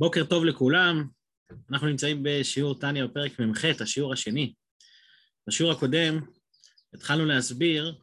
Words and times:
בוקר 0.00 0.24
טוב 0.24 0.44
לכולם, 0.44 1.08
אנחנו 1.70 1.86
נמצאים 1.86 2.20
בשיעור 2.22 2.78
טניה 2.78 3.06
בפרק 3.06 3.40
מ"ח, 3.40 3.64
השיעור 3.80 4.12
השני. 4.12 4.54
בשיעור 5.46 5.72
הקודם 5.72 6.20
התחלנו 6.94 7.24
להסביר 7.24 7.98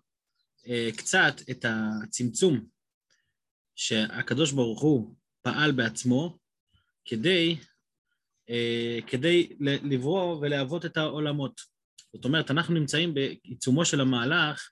אה, 0.68 0.90
קצת 0.98 1.34
את 1.52 1.66
הצמצום 1.68 2.66
שהקדוש 3.76 4.52
ברוך 4.52 4.82
הוא 4.82 5.16
פעל 5.42 5.72
בעצמו 5.72 6.38
כדי, 7.06 7.58
אה, 8.50 9.00
כדי 9.08 9.56
לברוא 9.60 10.38
ולהוות 10.42 10.86
את 10.86 10.98
העולמות. 10.98 11.62
זאת 12.14 12.26
אומרת, 12.26 12.52
אנחנו 12.52 12.74
נמצאים 12.74 13.14
בעיצומו 13.14 13.86
של 13.86 14.02
המהלך 14.02 14.70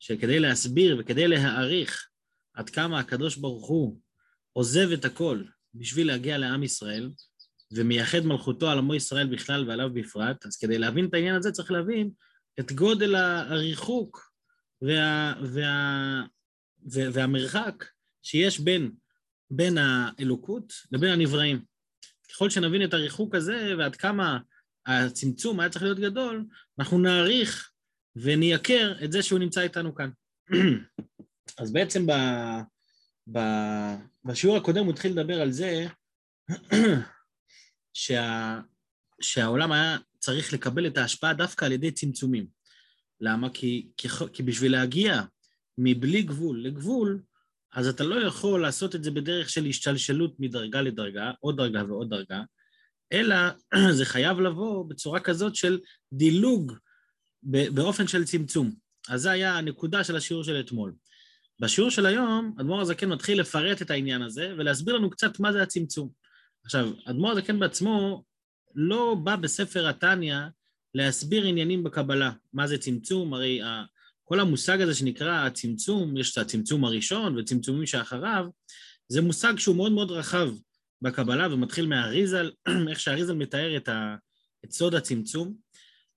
שכדי 0.00 0.40
להסביר 0.40 0.96
וכדי 1.00 1.28
להעריך 1.28 2.08
עד 2.54 2.70
כמה 2.70 3.00
הקדוש 3.00 3.36
ברוך 3.36 3.66
הוא 3.66 4.00
עוזב 4.52 4.92
את 4.92 5.04
הכל 5.04 5.44
בשביל 5.78 6.06
להגיע 6.06 6.38
לעם 6.38 6.62
ישראל, 6.62 7.10
ומייחד 7.72 8.20
מלכותו 8.20 8.70
על 8.70 8.78
עמו 8.78 8.94
ישראל 8.94 9.26
בכלל 9.26 9.68
ועליו 9.68 9.90
בפרט, 9.94 10.46
אז 10.46 10.56
כדי 10.56 10.78
להבין 10.78 11.06
את 11.06 11.14
העניין 11.14 11.34
הזה 11.34 11.52
צריך 11.52 11.70
להבין 11.70 12.10
את 12.60 12.72
גודל 12.72 13.14
הריחוק 13.14 14.32
וה, 14.82 15.34
וה, 15.42 16.22
וה, 16.84 17.10
והמרחק 17.12 17.84
שיש 18.22 18.60
בין, 18.60 18.92
בין 19.50 19.78
האלוקות 19.78 20.72
לבין 20.92 21.10
הנבראים. 21.10 21.64
ככל 22.30 22.50
שנבין 22.50 22.84
את 22.84 22.94
הריחוק 22.94 23.34
הזה 23.34 23.74
ועד 23.78 23.96
כמה 23.96 24.38
הצמצום 24.86 25.60
היה 25.60 25.68
צריך 25.68 25.82
להיות 25.82 25.98
גדול, 25.98 26.44
אנחנו 26.78 26.98
נעריך 26.98 27.70
ונייקר 28.16 28.94
את 29.04 29.12
זה 29.12 29.22
שהוא 29.22 29.38
נמצא 29.38 29.60
איתנו 29.60 29.94
כאן. 29.94 30.10
אז 31.60 31.72
בעצם 31.72 32.06
ב, 32.06 32.12
בשיעור 34.24 34.56
הקודם 34.56 34.84
הוא 34.84 34.92
התחיל 34.92 35.12
לדבר 35.12 35.40
על 35.40 35.52
זה 35.52 35.86
שה, 37.94 38.60
שהעולם 39.20 39.72
היה 39.72 39.98
צריך 40.18 40.52
לקבל 40.52 40.86
את 40.86 40.98
ההשפעה 40.98 41.34
דווקא 41.34 41.64
על 41.64 41.72
ידי 41.72 41.90
צמצומים. 41.90 42.46
למה? 43.20 43.50
כי, 43.50 43.88
כי, 43.96 44.08
כי 44.32 44.42
בשביל 44.42 44.72
להגיע 44.72 45.22
מבלי 45.78 46.22
גבול 46.22 46.64
לגבול, 46.64 47.22
אז 47.72 47.88
אתה 47.88 48.04
לא 48.04 48.26
יכול 48.26 48.62
לעשות 48.62 48.94
את 48.94 49.04
זה 49.04 49.10
בדרך 49.10 49.50
של 49.50 49.66
השתלשלות 49.66 50.40
מדרגה 50.40 50.82
לדרגה, 50.82 51.32
עוד 51.40 51.56
דרגה 51.56 51.84
ועוד 51.84 52.10
דרגה, 52.10 52.42
אלא 53.12 53.36
זה 53.98 54.04
חייב 54.04 54.40
לבוא 54.40 54.84
בצורה 54.88 55.20
כזאת 55.20 55.56
של 55.56 55.80
דילוג 56.12 56.72
באופן 57.42 58.08
של 58.08 58.24
צמצום. 58.24 58.74
אז 59.08 59.20
זו 59.20 59.28
היה 59.30 59.58
הנקודה 59.58 60.04
של 60.04 60.16
השיעור 60.16 60.44
של 60.44 60.60
אתמול. 60.60 60.94
בשיעור 61.60 61.90
של 61.90 62.06
היום, 62.06 62.54
אדמו"ר 62.60 62.80
הזקן 62.80 63.08
מתחיל 63.08 63.40
לפרט 63.40 63.82
את 63.82 63.90
העניין 63.90 64.22
הזה 64.22 64.54
ולהסביר 64.58 64.94
לנו 64.94 65.10
קצת 65.10 65.40
מה 65.40 65.52
זה 65.52 65.62
הצמצום. 65.62 66.08
עכשיו, 66.64 66.90
אדמו"ר 67.04 67.30
הזקן 67.30 67.58
בעצמו 67.58 68.24
לא 68.74 69.16
בא 69.24 69.36
בספר 69.36 69.88
התניא 69.88 70.36
להסביר 70.94 71.44
עניינים 71.44 71.84
בקבלה. 71.84 72.32
מה 72.52 72.66
זה 72.66 72.78
צמצום? 72.78 73.34
הרי 73.34 73.60
כל 74.24 74.40
המושג 74.40 74.80
הזה 74.80 74.94
שנקרא 74.94 75.46
הצמצום, 75.46 76.16
יש 76.16 76.32
את 76.32 76.38
הצמצום 76.38 76.84
הראשון 76.84 77.38
וצמצומים 77.38 77.86
שאחריו, 77.86 78.46
זה 79.08 79.22
מושג 79.22 79.58
שהוא 79.58 79.76
מאוד 79.76 79.92
מאוד 79.92 80.10
רחב 80.10 80.48
בקבלה 81.02 81.54
ומתחיל 81.54 81.86
מהאריזל, 81.86 82.50
איך 82.90 83.00
שהאריזל 83.00 83.34
מתאר 83.34 83.76
את, 83.76 83.88
ה, 83.88 84.16
את 84.64 84.72
סוד 84.72 84.94
הצמצום, 84.94 85.54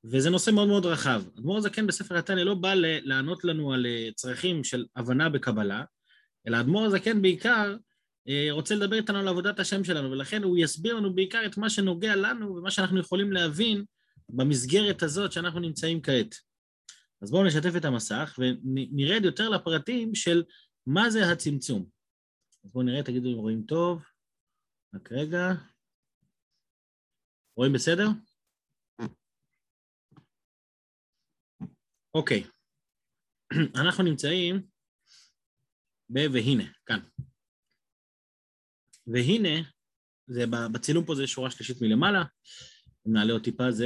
וזה 0.04 0.30
נושא 0.30 0.52
מאוד 0.52 0.68
מאוד 0.68 0.86
רחב. 0.86 1.24
אדמו"ר 1.38 1.58
הזקן 1.58 1.88
בספר 1.88 2.18
התניא 2.18 2.44
לא 2.44 2.56
בא 2.56 2.74
לענות 2.76 3.44
לנו 3.44 3.74
על 3.74 3.86
אה, 3.86 4.10
צרכים 4.16 4.64
של 4.64 4.86
הבנה 4.96 5.30
בקבלה, 5.30 5.84
אלא 6.48 6.60
אדמו"ר 6.60 6.86
הזקן 6.86 7.22
בעיקר 7.22 7.76
אה, 8.30 8.48
רוצה 8.52 8.76
לדבר 8.76 8.96
איתנו 8.96 9.20
על 9.20 9.28
עבודת 9.28 9.60
השם 9.60 9.84
שלנו, 9.84 10.12
ולכן 10.12 10.44
הוא 10.44 10.58
יסביר 10.58 10.96
לנו 10.96 11.16
בעיקר 11.16 11.46
את 11.46 11.58
מה 11.58 11.70
שנוגע 11.70 12.16
לנו 12.16 12.56
ומה 12.56 12.72
שאנחנו 12.72 13.00
יכולים 13.00 13.32
להבין 13.32 13.86
במסגרת 14.30 15.04
הזאת 15.04 15.32
שאנחנו 15.32 15.60
נמצאים 15.60 16.02
כעת. 16.02 16.36
אז 17.22 17.32
בואו 17.32 17.44
נשתף 17.44 17.76
את 17.78 17.86
המסך 17.86 18.40
ונרד 18.40 19.26
יותר 19.26 19.50
לפרטים 19.50 20.16
של 20.16 20.44
מה 20.88 21.10
זה 21.10 21.32
הצמצום. 21.32 21.86
אז 22.66 22.72
בואו 22.72 22.86
נראה, 22.86 23.04
תגידו 23.04 23.30
אם 23.30 23.38
רואים 23.38 23.64
טוב. 23.64 24.04
רק 24.96 25.12
רגע. 25.12 25.54
רואים 27.58 27.74
בסדר? 27.74 28.08
אוקיי. 32.14 32.44
אנחנו 33.82 34.04
נמצאים 34.04 34.68
ב... 36.10 36.18
והנה, 36.34 36.64
כאן. 36.86 37.00
והנה, 39.08 39.70
זה 40.28 40.44
בצילום 40.74 41.06
פה 41.06 41.16
זה 41.16 41.28
שורה 41.28 41.52
שלישית 41.52 41.78
מלמעלה, 41.82 42.24
אם 43.08 43.14
נעלה 43.14 43.34
עוד 43.34 43.44
טיפה 43.44 43.72
זה 43.72 43.86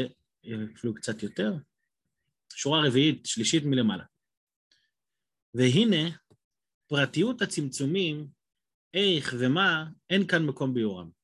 אפילו 0.75 0.93
קצת 0.95 1.23
יותר, 1.23 1.51
שורה 2.53 2.87
רביעית, 2.87 3.25
שלישית 3.25 3.63
מלמעלה. 3.65 4.03
והנה, 5.53 6.17
פרטיות 6.87 7.41
הצמצומים, 7.41 8.27
איך 8.93 9.33
ומה, 9.39 9.85
אין 10.09 10.27
כאן 10.27 10.45
מקום 10.45 10.73
ביורם. 10.73 11.22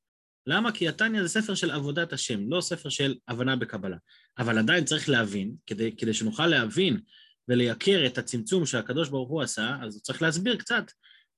למה? 0.50 0.72
כי 0.72 0.88
התניא 0.88 1.22
זה 1.22 1.30
ספר 1.30 1.56
של 1.56 1.72
עבודת 1.72 2.14
השם, 2.14 2.50
לא 2.50 2.62
ספר 2.62 2.90
של 2.90 3.16
הבנה 3.28 3.56
בקבלה. 3.56 3.98
אבל 4.38 4.58
עדיין 4.58 4.86
צריך 4.86 5.10
להבין, 5.10 5.56
כדי, 5.66 5.96
כדי 5.98 6.14
שנוכל 6.14 6.48
להבין 6.48 7.00
ולייקר 7.48 8.06
את 8.06 8.18
הצמצום 8.18 8.66
שהקדוש 8.66 9.10
ברוך 9.10 9.30
הוא 9.30 9.42
עשה, 9.42 9.78
אז 9.82 9.96
הוא 9.96 10.02
צריך 10.02 10.22
להסביר 10.22 10.56
קצת. 10.56 10.92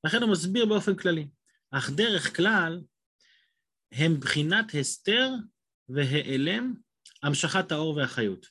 לכן 0.03 0.21
הוא 0.21 0.31
מסביר 0.31 0.65
באופן 0.65 0.95
כללי. 0.95 1.27
אך 1.71 1.89
דרך 1.89 2.35
כלל 2.35 2.81
הם 3.91 4.19
בחינת 4.19 4.65
הסתר 4.79 5.29
והיעלם, 5.89 6.73
המשכת 7.23 7.71
האור 7.71 7.95
והחיות. 7.95 8.47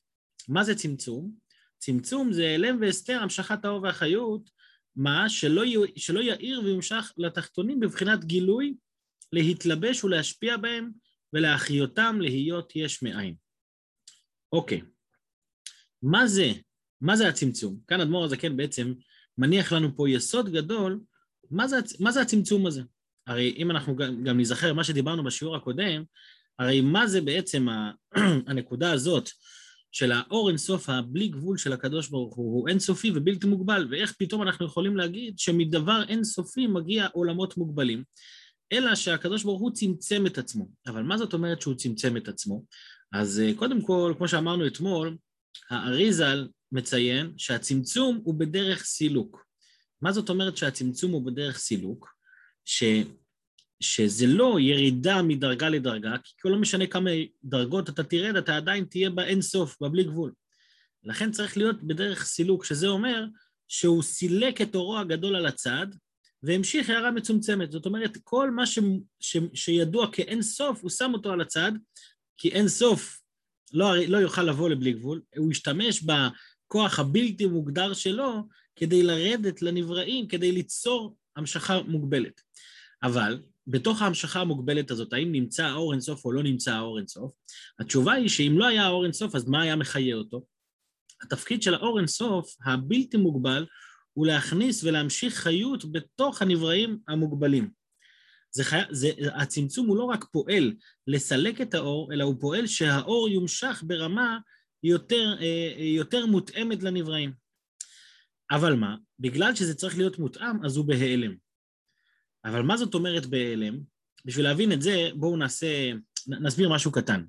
מה 0.48 0.64
זה 0.64 0.74
צמצום? 0.74 1.32
צמצום 1.78 2.32
זה 2.32 2.42
העלם 2.42 2.80
והסתר, 2.80 3.18
המשכת 3.22 3.64
האור 3.64 3.82
והחיות, 3.82 4.50
מה? 4.96 5.28
שלא, 5.28 5.62
שלא 5.96 6.20
יאיר 6.20 6.60
וימשך 6.64 7.12
לתחתונים 7.16 7.80
בבחינת 7.80 8.24
גילוי, 8.24 8.74
להתלבש 9.32 10.04
ולהשפיע 10.04 10.56
בהם 10.56 10.90
ולהחיותם 11.32 12.18
להיות 12.20 12.72
יש 12.76 13.02
מאין. 13.02 13.34
אוקיי, 14.52 14.82
מה 16.02 16.26
זה, 16.26 16.52
מה 17.00 17.16
זה 17.16 17.28
הצמצום? 17.28 17.80
כאן 17.88 18.00
אדמו"ר 18.00 18.24
הזקן 18.24 18.56
בעצם 18.56 18.94
מניח 19.38 19.72
לנו 19.72 19.96
פה 19.96 20.10
יסוד 20.10 20.52
גדול, 20.52 21.00
מה 21.50 21.68
זה, 21.68 21.76
מה 22.00 22.12
זה 22.12 22.20
הצמצום 22.20 22.66
הזה? 22.66 22.82
הרי 23.26 23.54
אם 23.56 23.70
אנחנו 23.70 23.96
גם, 23.96 24.24
גם 24.24 24.40
נזכר 24.40 24.74
מה 24.74 24.84
שדיברנו 24.84 25.24
בשיעור 25.24 25.56
הקודם, 25.56 26.04
הרי 26.58 26.80
מה 26.80 27.06
זה 27.06 27.20
בעצם 27.20 27.66
הנקודה 28.48 28.92
הזאת 28.92 29.30
של 29.92 30.12
האור 30.12 30.48
אינסוף, 30.48 30.88
הבלי 30.88 31.28
גבול 31.28 31.58
של 31.58 31.72
הקדוש 31.72 32.08
ברוך 32.08 32.36
הוא, 32.36 32.54
הוא 32.54 32.68
אינסופי 32.68 33.12
ובלתי 33.14 33.46
מוגבל, 33.46 33.88
ואיך 33.90 34.14
פתאום 34.18 34.42
אנחנו 34.42 34.66
יכולים 34.66 34.96
להגיד 34.96 35.38
שמדבר 35.38 36.02
אינסופי 36.08 36.66
מגיע 36.66 37.06
עולמות 37.12 37.56
מוגבלים, 37.56 38.04
אלא 38.72 38.94
שהקדוש 38.94 39.44
ברוך 39.44 39.60
הוא 39.60 39.72
צמצם 39.72 40.26
את 40.26 40.38
עצמו. 40.38 40.68
אבל 40.86 41.02
מה 41.02 41.18
זאת 41.18 41.32
אומרת 41.32 41.60
שהוא 41.60 41.74
צמצם 41.74 42.16
את 42.16 42.28
עצמו? 42.28 42.64
אז 43.12 43.40
אה, 43.40 43.54
קודם 43.56 43.82
כל, 43.82 44.14
כמו 44.18 44.28
שאמרנו 44.28 44.66
אתמול, 44.66 45.16
האריזל 45.70 46.48
מציין 46.72 47.32
שהצמצום 47.36 48.20
הוא 48.24 48.34
בדרך 48.34 48.84
סילוק. 48.84 49.44
מה 50.02 50.12
זאת 50.12 50.28
אומרת 50.28 50.56
שהצמצום 50.56 51.12
הוא 51.12 51.26
בדרך 51.26 51.58
סילוק? 51.58 52.14
ש, 52.64 52.84
שזה 53.80 54.26
לא 54.26 54.60
ירידה 54.60 55.22
מדרגה 55.22 55.68
לדרגה, 55.68 56.16
כי 56.24 56.48
לא 56.48 56.58
משנה 56.58 56.86
כמה 56.86 57.10
דרגות 57.44 57.88
אתה 57.88 58.04
תרד, 58.04 58.36
אתה 58.36 58.56
עדיין 58.56 58.84
תהיה 58.84 59.10
באין 59.10 59.42
סוף, 59.42 59.76
בבלי 59.82 60.04
גבול. 60.04 60.32
לכן 61.04 61.30
צריך 61.30 61.56
להיות 61.56 61.82
בדרך 61.82 62.24
סילוק, 62.24 62.64
שזה 62.64 62.86
אומר 62.88 63.24
שהוא 63.68 64.02
סילק 64.02 64.60
את 64.60 64.74
אורו 64.74 64.98
הגדול 64.98 65.36
על 65.36 65.46
הצד, 65.46 65.86
והמשיך 66.42 66.90
הערה 66.90 67.10
מצומצמת. 67.10 67.72
זאת 67.72 67.86
אומרת, 67.86 68.16
כל 68.24 68.50
מה 68.50 68.66
ש, 68.66 68.78
ש, 69.20 69.36
שידוע 69.54 70.12
כאין 70.12 70.42
סוף, 70.42 70.82
הוא 70.82 70.90
שם 70.90 71.10
אותו 71.14 71.32
על 71.32 71.40
הצד, 71.40 71.72
כי 72.36 72.48
אין 72.48 72.68
סוף 72.68 73.20
לא, 73.72 73.96
לא 73.96 74.18
יוכל 74.18 74.42
לבוא 74.42 74.68
לבלי 74.68 74.92
גבול, 74.92 75.22
הוא 75.36 75.52
ישתמש 75.52 76.02
בכוח 76.02 76.98
הבלתי 76.98 77.46
מוגדר 77.46 77.94
שלו 77.94 78.48
כדי 78.76 79.02
לרדת 79.02 79.62
לנבראים, 79.62 80.28
כדי 80.28 80.52
ליצור 80.52 81.16
המשכה 81.36 81.82
מוגבלת. 81.82 82.40
אבל 83.02 83.42
בתוך 83.66 84.02
ההמשכה 84.02 84.40
המוגבלת 84.40 84.90
הזאת, 84.90 85.12
האם 85.12 85.32
נמצא 85.32 85.66
האור 85.66 85.92
אינסוף 85.92 86.24
או 86.24 86.32
לא 86.32 86.42
נמצא 86.42 86.74
האור 86.74 86.98
אינסוף? 86.98 87.32
התשובה 87.78 88.12
היא 88.12 88.28
שאם 88.28 88.54
לא 88.58 88.66
היה 88.66 88.84
האור 88.84 89.04
אינסוף, 89.04 89.34
אז 89.34 89.48
מה 89.48 89.62
היה 89.62 89.76
מחיה 89.76 90.16
אותו? 90.16 90.44
התפקיד 91.22 91.62
של 91.62 91.74
האור 91.74 91.98
אינסוף, 91.98 92.56
הבלתי 92.64 93.16
מוגבל, 93.16 93.66
הוא 94.20 94.26
להכניס 94.26 94.84
ולהמשיך 94.84 95.34
חיות 95.34 95.92
בתוך 95.92 96.42
הנבראים 96.42 96.98
המוגבלים. 97.08 97.70
זה 98.50 98.64
חי... 98.64 98.80
זה... 98.90 99.10
הצמצום 99.34 99.86
הוא 99.86 99.96
לא 99.96 100.04
רק 100.04 100.24
פועל 100.24 100.74
לסלק 101.06 101.60
את 101.60 101.74
האור, 101.74 102.12
אלא 102.12 102.24
הוא 102.24 102.34
פועל 102.40 102.66
שהאור 102.66 103.28
יומשך 103.28 103.84
ברמה 103.86 104.38
יותר, 104.82 105.36
אה, 105.40 105.74
יותר 105.78 106.26
מותאמת 106.26 106.82
לנבראים. 106.82 107.32
אבל 108.50 108.74
מה? 108.74 108.96
בגלל 109.18 109.54
שזה 109.54 109.74
צריך 109.74 109.98
להיות 109.98 110.18
מותאם, 110.18 110.64
אז 110.64 110.76
הוא 110.76 110.84
בהיעלם. 110.84 111.34
אבל 112.44 112.62
מה 112.62 112.76
זאת 112.76 112.94
אומרת 112.94 113.26
בהיעלם? 113.26 113.80
בשביל 114.24 114.44
להבין 114.44 114.72
את 114.72 114.82
זה, 114.82 115.08
בואו 115.14 115.36
נעשה, 115.36 115.92
נסביר 116.26 116.68
משהו 116.68 116.92
קטן. 116.92 117.24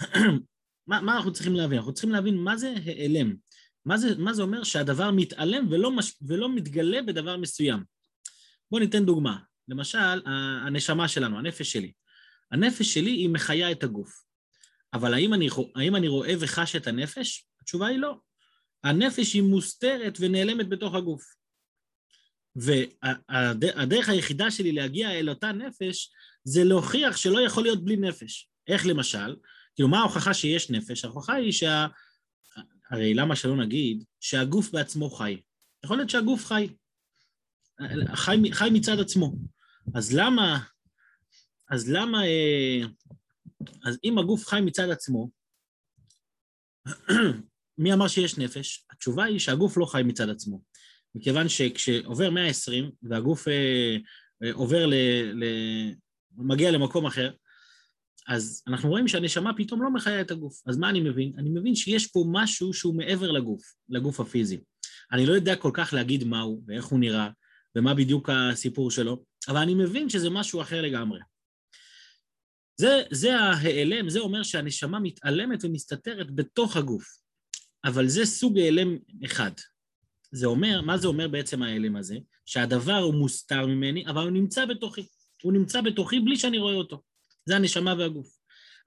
מה, 0.88 1.00
מה 1.00 1.16
אנחנו 1.16 1.32
צריכים 1.32 1.54
להבין? 1.54 1.78
אנחנו 1.78 1.92
צריכים 1.92 2.10
להבין 2.10 2.36
מה 2.36 2.56
זה 2.56 2.74
העלם. 2.86 3.34
מה 3.86 3.98
זה, 3.98 4.18
מה 4.18 4.34
זה 4.34 4.42
אומר 4.42 4.64
שהדבר 4.64 5.10
מתעלם 5.10 5.66
ולא, 5.70 5.90
מש, 5.90 6.12
ולא 6.22 6.54
מתגלה 6.54 7.02
בדבר 7.02 7.36
מסוים. 7.36 7.84
בואו 8.70 8.82
ניתן 8.82 9.04
דוגמה. 9.04 9.38
למשל, 9.68 10.20
הנשמה 10.66 11.08
שלנו, 11.08 11.38
הנפש 11.38 11.72
שלי. 11.72 11.92
הנפש 12.52 12.94
שלי 12.94 13.10
היא 13.10 13.28
מחיה 13.28 13.70
את 13.70 13.84
הגוף. 13.84 14.24
אבל 14.94 15.14
האם 15.14 15.34
אני, 15.34 15.48
האם 15.76 15.96
אני 15.96 16.08
רואה 16.08 16.34
וחש 16.40 16.76
את 16.76 16.86
הנפש? 16.86 17.46
התשובה 17.60 17.86
היא 17.86 17.98
לא. 17.98 18.16
הנפש 18.84 19.34
היא 19.34 19.42
מוסתרת 19.42 20.18
ונעלמת 20.20 20.68
בתוך 20.68 20.94
הגוף. 20.94 21.22
והדרך 22.56 24.08
היחידה 24.08 24.50
שלי 24.50 24.72
להגיע 24.72 25.12
אל 25.12 25.30
אותה 25.30 25.52
נפש 25.52 26.10
זה 26.44 26.64
להוכיח 26.64 27.16
שלא 27.16 27.40
יכול 27.40 27.62
להיות 27.62 27.84
בלי 27.84 27.96
נפש. 27.96 28.48
איך 28.68 28.86
למשל? 28.86 29.36
כאילו, 29.74 29.88
מה 29.88 29.98
ההוכחה 29.98 30.34
שיש 30.34 30.70
נפש? 30.70 31.04
ההוכחה 31.04 31.34
היא 31.34 31.52
שה... 31.52 31.86
הרי 32.94 33.14
למה 33.14 33.36
שלא 33.36 33.56
נגיד 33.56 34.04
שהגוף 34.20 34.70
בעצמו 34.70 35.10
חי? 35.10 35.40
יכול 35.84 35.96
להיות 35.96 36.10
שהגוף 36.10 36.46
חי. 36.46 36.68
חי, 38.14 38.36
חי 38.52 38.68
מצד 38.72 39.00
עצמו. 39.00 39.32
אז 39.94 40.14
למה... 40.14 40.60
אז 41.70 41.90
למה... 41.90 42.24
אה, 42.24 42.80
אז 43.84 43.98
אם 44.04 44.18
הגוף 44.18 44.46
חי 44.46 44.60
מצד 44.60 44.90
עצמו, 44.90 45.30
מי 47.78 47.92
אמר 47.92 48.08
שיש 48.08 48.38
נפש? 48.38 48.86
התשובה 48.90 49.24
היא 49.24 49.38
שהגוף 49.38 49.76
לא 49.76 49.86
חי 49.86 50.02
מצד 50.02 50.28
עצמו. 50.28 50.62
מכיוון 51.14 51.48
שכשעובר 51.48 52.30
120 52.30 52.90
והגוף 53.02 53.48
אה, 53.48 53.96
אה, 54.42 54.52
עובר 54.52 54.86
ל... 54.86 54.94
ל... 55.34 55.44
מגיע 56.36 56.70
למקום 56.70 57.06
אחר, 57.06 57.30
אז 58.28 58.62
אנחנו 58.66 58.88
רואים 58.88 59.08
שהנשמה 59.08 59.52
פתאום 59.56 59.82
לא 59.82 59.90
מחיה 59.90 60.20
את 60.20 60.30
הגוף. 60.30 60.62
אז 60.66 60.76
מה 60.76 60.90
אני 60.90 61.00
מבין? 61.00 61.32
אני 61.38 61.50
מבין 61.50 61.74
שיש 61.74 62.06
פה 62.06 62.24
משהו 62.32 62.72
שהוא 62.72 62.94
מעבר 62.94 63.30
לגוף, 63.30 63.62
לגוף 63.88 64.20
הפיזי. 64.20 64.60
אני 65.12 65.26
לא 65.26 65.32
יודע 65.32 65.56
כל 65.56 65.70
כך 65.74 65.92
להגיד 65.92 66.24
מהו 66.24 66.62
ואיך 66.66 66.84
הוא 66.84 67.00
נראה 67.00 67.28
ומה 67.76 67.94
בדיוק 67.94 68.30
הסיפור 68.32 68.90
שלו, 68.90 69.24
אבל 69.48 69.60
אני 69.60 69.74
מבין 69.74 70.08
שזה 70.08 70.30
משהו 70.30 70.60
אחר 70.60 70.82
לגמרי. 70.82 71.20
זה, 72.76 73.02
זה 73.10 73.36
ההיעלם, 73.36 74.08
זה 74.08 74.20
אומר 74.20 74.42
שהנשמה 74.42 74.98
מתעלמת 74.98 75.64
ומסתתרת 75.64 76.34
בתוך 76.34 76.76
הגוף. 76.76 77.04
אבל 77.84 78.08
זה 78.08 78.24
סוג 78.24 78.58
העלם 78.58 78.98
אחד. 79.24 79.50
זה 80.32 80.46
אומר, 80.46 80.80
מה 80.80 80.98
זה 80.98 81.08
אומר 81.08 81.28
בעצם 81.28 81.62
ההיעלם 81.62 81.96
הזה? 81.96 82.16
שהדבר 82.46 82.96
הוא 82.96 83.14
מוסתר 83.14 83.66
ממני, 83.66 84.06
אבל 84.06 84.22
הוא 84.22 84.30
נמצא 84.30 84.66
בתוכי. 84.66 85.06
הוא 85.42 85.52
נמצא 85.52 85.80
בתוכי 85.80 86.20
בלי 86.20 86.36
שאני 86.36 86.58
רואה 86.58 86.74
אותו. 86.74 87.02
זה 87.46 87.56
הנשמה 87.56 87.94
והגוף. 87.98 88.38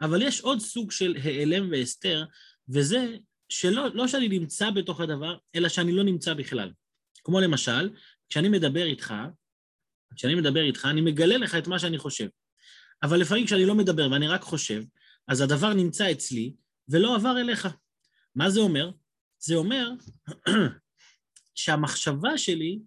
אבל 0.01 0.21
יש 0.21 0.41
עוד 0.41 0.59
סוג 0.59 0.91
של 0.91 1.15
העלם 1.23 1.71
והסתר, 1.71 2.25
וזה 2.69 3.17
שלא 3.49 3.95
לא 3.95 4.07
שאני 4.07 4.27
נמצא 4.27 4.69
בתוך 4.69 5.01
הדבר, 5.01 5.37
אלא 5.55 5.69
שאני 5.69 5.91
לא 5.91 6.03
נמצא 6.03 6.33
בכלל. 6.33 6.71
כמו 7.23 7.39
למשל, 7.39 7.89
כשאני 8.29 8.49
מדבר 8.49 8.85
איתך, 8.85 9.13
כשאני 10.15 10.35
מדבר 10.35 10.61
איתך, 10.61 10.85
אני 10.85 11.01
מגלה 11.01 11.37
לך 11.37 11.55
את 11.55 11.67
מה 11.67 11.79
שאני 11.79 11.97
חושב. 11.97 12.27
אבל 13.03 13.17
לפעמים 13.17 13.45
כשאני 13.45 13.65
לא 13.65 13.75
מדבר 13.75 14.11
ואני 14.11 14.27
רק 14.27 14.41
חושב, 14.41 14.83
אז 15.27 15.41
הדבר 15.41 15.73
נמצא 15.73 16.11
אצלי 16.11 16.53
ולא 16.89 17.15
עבר 17.15 17.37
אליך. 17.39 17.67
מה 18.35 18.49
זה 18.49 18.59
אומר? 18.59 18.91
זה 19.39 19.55
אומר 19.55 19.89
שהמחשבה 21.55 22.37
שלי 22.37 22.79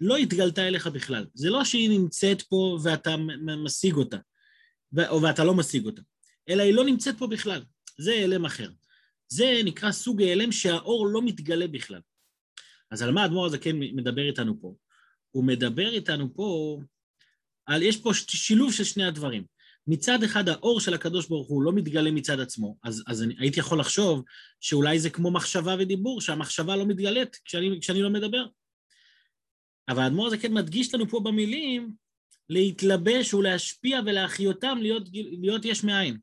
לא 0.00 0.16
התגלתה 0.16 0.68
אליך 0.68 0.86
בכלל. 0.86 1.26
זה 1.34 1.50
לא 1.50 1.64
שהיא 1.64 1.90
נמצאת 1.90 2.42
פה 2.42 2.78
ואתה 2.82 3.16
משיג 3.64 3.94
אותה, 3.94 4.16
או 4.16 4.29
ואתה 4.92 5.44
לא 5.44 5.54
משיג 5.54 5.86
אותה, 5.86 6.02
אלא 6.48 6.62
היא 6.62 6.74
לא 6.74 6.84
נמצאת 6.84 7.18
פה 7.18 7.26
בכלל. 7.26 7.62
זה 7.98 8.12
העלם 8.12 8.44
אחר. 8.44 8.70
זה 9.28 9.60
נקרא 9.64 9.92
סוג 9.92 10.22
העלם 10.22 10.52
שהאור 10.52 11.06
לא 11.06 11.22
מתגלה 11.22 11.68
בכלל. 11.68 12.00
אז 12.90 13.02
על 13.02 13.10
מה 13.10 13.22
האדמו"ר 13.22 13.46
הזה 13.46 13.58
כן 13.58 13.76
מדבר 13.78 14.22
איתנו 14.22 14.60
פה? 14.60 14.74
הוא 15.30 15.44
מדבר 15.44 15.94
איתנו 15.94 16.34
פה 16.34 16.80
על, 17.66 17.82
יש 17.82 17.96
פה 17.96 18.10
שילוב 18.14 18.72
של 18.72 18.84
שני 18.84 19.04
הדברים. 19.04 19.44
מצד 19.86 20.22
אחד 20.22 20.48
האור 20.48 20.80
של 20.80 20.94
הקדוש 20.94 21.28
ברוך 21.28 21.48
הוא 21.48 21.62
לא 21.62 21.72
מתגלה 21.72 22.10
מצד 22.10 22.40
עצמו, 22.40 22.76
אז, 22.82 23.02
אז 23.06 23.22
אני 23.22 23.34
הייתי 23.38 23.60
יכול 23.60 23.80
לחשוב 23.80 24.22
שאולי 24.60 24.98
זה 24.98 25.10
כמו 25.10 25.30
מחשבה 25.30 25.76
ודיבור, 25.78 26.20
שהמחשבה 26.20 26.76
לא 26.76 26.86
מתגלית 26.86 27.36
כשאני, 27.44 27.78
כשאני 27.80 28.02
לא 28.02 28.10
מדבר. 28.10 28.46
אבל 29.88 30.02
האדמו"ר 30.02 30.26
הזה 30.26 30.38
כן 30.38 30.54
מדגיש 30.54 30.94
לנו 30.94 31.08
פה 31.08 31.20
במילים 31.24 31.92
להתלבש 32.50 33.34
ולהשפיע 33.34 34.00
ולהחיותם 34.06 34.78
להיות, 34.80 35.02
להיות 35.12 35.64
יש 35.64 35.84
מאין. 35.84 36.18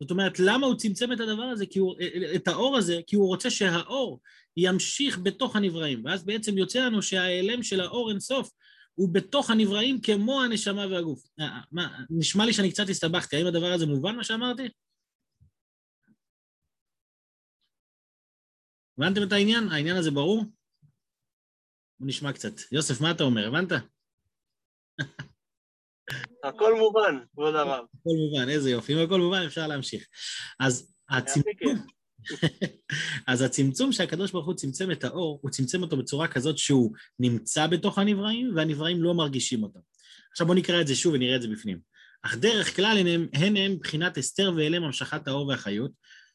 זאת 0.00 0.10
אומרת, 0.10 0.38
למה 0.38 0.66
הוא 0.66 0.76
צמצם 0.76 1.12
את 1.12 1.20
הדבר 1.20 1.42
הזה, 1.42 1.64
הוא, 1.78 1.96
את 2.36 2.48
האור 2.48 2.76
הזה? 2.76 3.00
כי 3.06 3.16
הוא 3.16 3.26
רוצה 3.26 3.50
שהאור 3.50 4.20
ימשיך 4.56 5.18
בתוך 5.22 5.56
הנבראים, 5.56 6.04
ואז 6.04 6.24
בעצם 6.24 6.58
יוצא 6.58 6.86
לנו 6.86 7.02
שההיעלם 7.02 7.62
של 7.62 7.80
האור 7.80 8.10
אינסוף 8.10 8.50
הוא 8.94 9.14
בתוך 9.14 9.50
הנבראים 9.50 10.00
כמו 10.00 10.42
הנשמה 10.42 10.86
והגוף. 10.86 11.28
אה, 11.40 11.60
מה, 11.72 11.98
נשמע 12.10 12.46
לי 12.46 12.52
שאני 12.52 12.70
קצת 12.70 12.88
הסתבכתי, 12.88 13.36
האם 13.36 13.46
הדבר 13.46 13.72
הזה 13.72 13.86
מובן 13.86 14.16
מה 14.16 14.24
שאמרתי? 14.24 14.62
הבנתם 18.98 19.22
את 19.22 19.32
העניין? 19.32 19.68
העניין 19.68 19.96
הזה 19.96 20.10
ברור? 20.10 20.44
בוא 22.00 22.08
נשמע 22.08 22.32
קצת. 22.32 22.52
יוסף, 22.72 23.00
מה 23.00 23.10
אתה 23.10 23.24
אומר? 23.24 23.46
הבנת? 23.46 23.72
הכל 26.44 26.74
מובן, 26.78 27.18
כבוד 27.32 27.54
הרב. 27.54 27.84
הכל 28.00 28.10
מובן, 28.30 28.48
איזה 28.48 28.70
יופי. 28.70 28.94
אם 28.94 28.98
הכל 28.98 29.20
מובן, 29.20 29.42
אפשר 29.46 29.66
להמשיך. 29.66 30.06
אז 30.60 30.92
הצמצום... 31.10 31.86
אז 33.28 33.42
הצמצום 33.42 33.92
שהקדוש 33.92 34.32
ברוך 34.32 34.46
הוא 34.46 34.54
צמצם 34.54 34.90
את 34.90 35.04
האור, 35.04 35.38
הוא 35.42 35.50
צמצם 35.50 35.82
אותו 35.82 35.96
בצורה 35.96 36.28
כזאת 36.28 36.58
שהוא 36.58 36.92
נמצא 37.18 37.66
בתוך 37.66 37.98
הנבראים, 37.98 38.56
והנבראים 38.56 39.02
לא 39.02 39.14
מרגישים 39.14 39.62
אותו. 39.62 39.80
עכשיו 40.30 40.46
בואו 40.46 40.58
נקרא 40.58 40.80
את 40.80 40.86
זה 40.86 40.94
שוב 40.94 41.14
ונראה 41.14 41.36
את 41.36 41.42
זה 41.42 41.48
בפנים. 41.48 41.78
אך 42.22 42.36
דרך 42.36 42.76
כלל 42.76 42.98
הן, 42.98 43.28
הן 43.32 43.56
הם 43.56 43.78
בחינת 43.78 44.18
הסתר 44.18 44.52
ואלה 44.56 44.76
המשכת 44.76 45.28
האור 45.28 45.46
והחיות, 45.46 45.90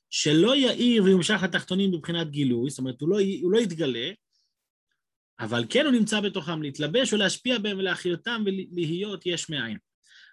שלא 0.10 0.56
יאיר 0.56 1.04
ויומשך 1.04 1.40
לתחתונים 1.44 1.92
בבחינת 1.92 2.30
גילוי, 2.32 2.70
זאת 2.70 2.80
אומרת, 2.80 3.02
הוא 3.02 3.10
לא, 3.10 3.20
הוא 3.42 3.52
לא 3.52 3.60
יתגלה, 3.60 4.12
אבל 5.42 5.66
כן 5.70 5.86
הוא 5.86 5.94
נמצא 5.94 6.20
בתוכם, 6.20 6.62
להתלבש 6.62 7.14
ולהשפיע 7.14 7.58
בהם 7.58 7.78
ולהחיותם 7.78 8.44
ולהיות 8.46 9.26
יש 9.26 9.50
מאין. 9.50 9.78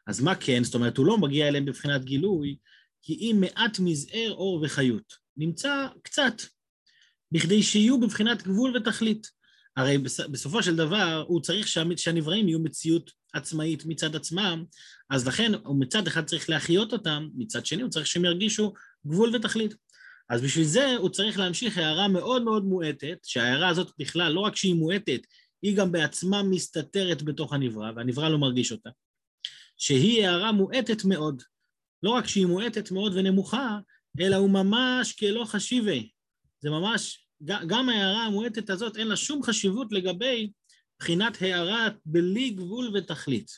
אז 0.06 0.20
מה 0.20 0.34
כן? 0.34 0.64
זאת 0.64 0.74
אומרת, 0.74 0.96
הוא 0.96 1.06
לא 1.06 1.18
מגיע 1.18 1.48
אליהם 1.48 1.64
בבחינת 1.64 2.04
גילוי, 2.04 2.56
כי 3.02 3.12
אם 3.14 3.36
מעט 3.40 3.78
מזער 3.78 4.30
אור 4.32 4.62
וחיות. 4.62 5.14
נמצא 5.36 5.86
קצת, 6.02 6.34
בכדי 7.32 7.62
שיהיו 7.62 8.00
בבחינת 8.00 8.42
גבול 8.42 8.76
ותכלית. 8.76 9.30
הרי 9.76 9.98
בסופו 10.30 10.62
של 10.62 10.76
דבר 10.76 11.24
הוא 11.28 11.40
צריך 11.40 11.68
שהנבראים 11.96 12.48
יהיו 12.48 12.60
מציאות 12.60 13.10
עצמאית 13.32 13.84
מצד 13.86 14.16
עצמם, 14.16 14.64
אז 15.10 15.28
לכן 15.28 15.52
הוא 15.54 15.80
מצד 15.80 16.06
אחד 16.06 16.24
צריך 16.24 16.50
להחיות 16.50 16.92
אותם, 16.92 17.28
מצד 17.34 17.66
שני 17.66 17.82
הוא 17.82 17.90
צריך 17.90 18.06
שהם 18.06 18.24
ירגישו 18.24 18.72
גבול 19.06 19.36
ותכלית. 19.36 19.74
אז 20.30 20.42
בשביל 20.42 20.64
זה 20.64 20.96
הוא 20.96 21.10
צריך 21.10 21.38
להמשיך 21.38 21.78
הערה 21.78 22.08
מאוד 22.08 22.42
מאוד 22.42 22.64
מועטת, 22.64 23.18
שההערה 23.22 23.68
הזאת 23.68 23.92
בכלל, 23.98 24.32
לא 24.32 24.40
רק 24.40 24.56
שהיא 24.56 24.74
מועטת, 24.74 25.20
היא 25.62 25.76
גם 25.76 25.92
בעצמה 25.92 26.42
מסתתרת 26.42 27.22
בתוך 27.22 27.52
הנברא, 27.52 27.90
והנברא 27.96 28.28
לא 28.28 28.38
מרגיש 28.38 28.72
אותה, 28.72 28.90
שהיא 29.76 30.26
הערה 30.26 30.52
מועטת 30.52 31.04
מאוד. 31.04 31.42
לא 32.02 32.10
רק 32.10 32.26
שהיא 32.26 32.46
מועטת 32.46 32.90
מאוד 32.90 33.12
ונמוכה, 33.16 33.78
אלא 34.20 34.36
הוא 34.36 34.50
ממש 34.50 35.12
כלא 35.12 35.44
חשיבי. 35.44 36.10
זה 36.60 36.70
ממש, 36.70 37.26
גם 37.44 37.88
ההערה 37.88 38.24
המועטת 38.24 38.70
הזאת 38.70 38.96
אין 38.96 39.08
לה 39.08 39.16
שום 39.16 39.42
חשיבות 39.42 39.92
לגבי 39.92 40.50
בחינת 40.98 41.42
הערה 41.42 41.88
בלי 42.06 42.50
גבול 42.50 42.96
ותכלית. 42.96 43.48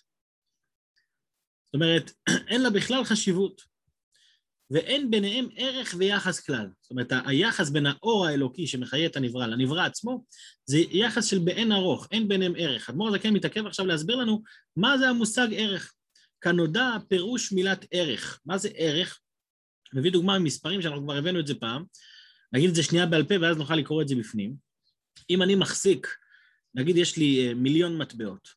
זאת 1.66 1.74
אומרת, 1.74 2.12
אין 2.50 2.62
לה 2.62 2.70
בכלל 2.70 3.04
חשיבות, 3.04 3.62
ואין 4.70 5.10
ביניהם 5.10 5.48
ערך 5.56 5.94
ויחס 5.98 6.40
כלל. 6.40 6.66
זאת 6.80 6.90
אומרת, 6.90 7.12
היחס 7.26 7.70
בין 7.70 7.86
האור 7.86 8.26
האלוקי 8.26 8.66
שמחיה 8.66 9.06
את 9.06 9.16
הנברא 9.16 9.46
לנברא 9.46 9.82
עצמו, 9.82 10.24
זה 10.66 10.78
יחס 10.78 11.24
של 11.24 11.38
באין 11.38 11.72
ארוך, 11.72 12.08
אין 12.12 12.28
ביניהם 12.28 12.52
ערך. 12.56 12.90
אדמו"ר 12.90 13.08
הזקן 13.08 13.30
מתעכב 13.30 13.66
עכשיו 13.66 13.86
להסביר 13.86 14.16
לנו 14.16 14.42
מה 14.76 14.98
זה 14.98 15.08
המושג 15.08 15.48
ערך. 15.52 15.92
כנודע 16.40 16.96
פירוש 17.08 17.52
מילת 17.52 17.84
ערך. 17.90 18.40
מה 18.46 18.58
זה 18.58 18.68
ערך? 18.74 19.20
מביא 19.94 20.12
דוגמה 20.12 20.38
ממספרים 20.38 20.82
שאנחנו 20.82 21.04
כבר 21.04 21.16
הבאנו 21.16 21.40
את 21.40 21.46
זה 21.46 21.54
פעם, 21.54 21.84
נגיד 22.52 22.68
את 22.68 22.74
זה 22.74 22.82
שנייה 22.82 23.06
בעל 23.06 23.24
פה 23.24 23.34
ואז 23.40 23.56
נוכל 23.56 23.74
לקרוא 23.74 24.02
את 24.02 24.08
זה 24.08 24.16
בפנים. 24.16 24.54
אם 25.30 25.42
אני 25.42 25.54
מחזיק, 25.54 26.08
נגיד 26.74 26.96
יש 26.96 27.16
לי 27.16 27.48
אה, 27.48 27.54
מיליון 27.54 27.98
מטבעות, 27.98 28.48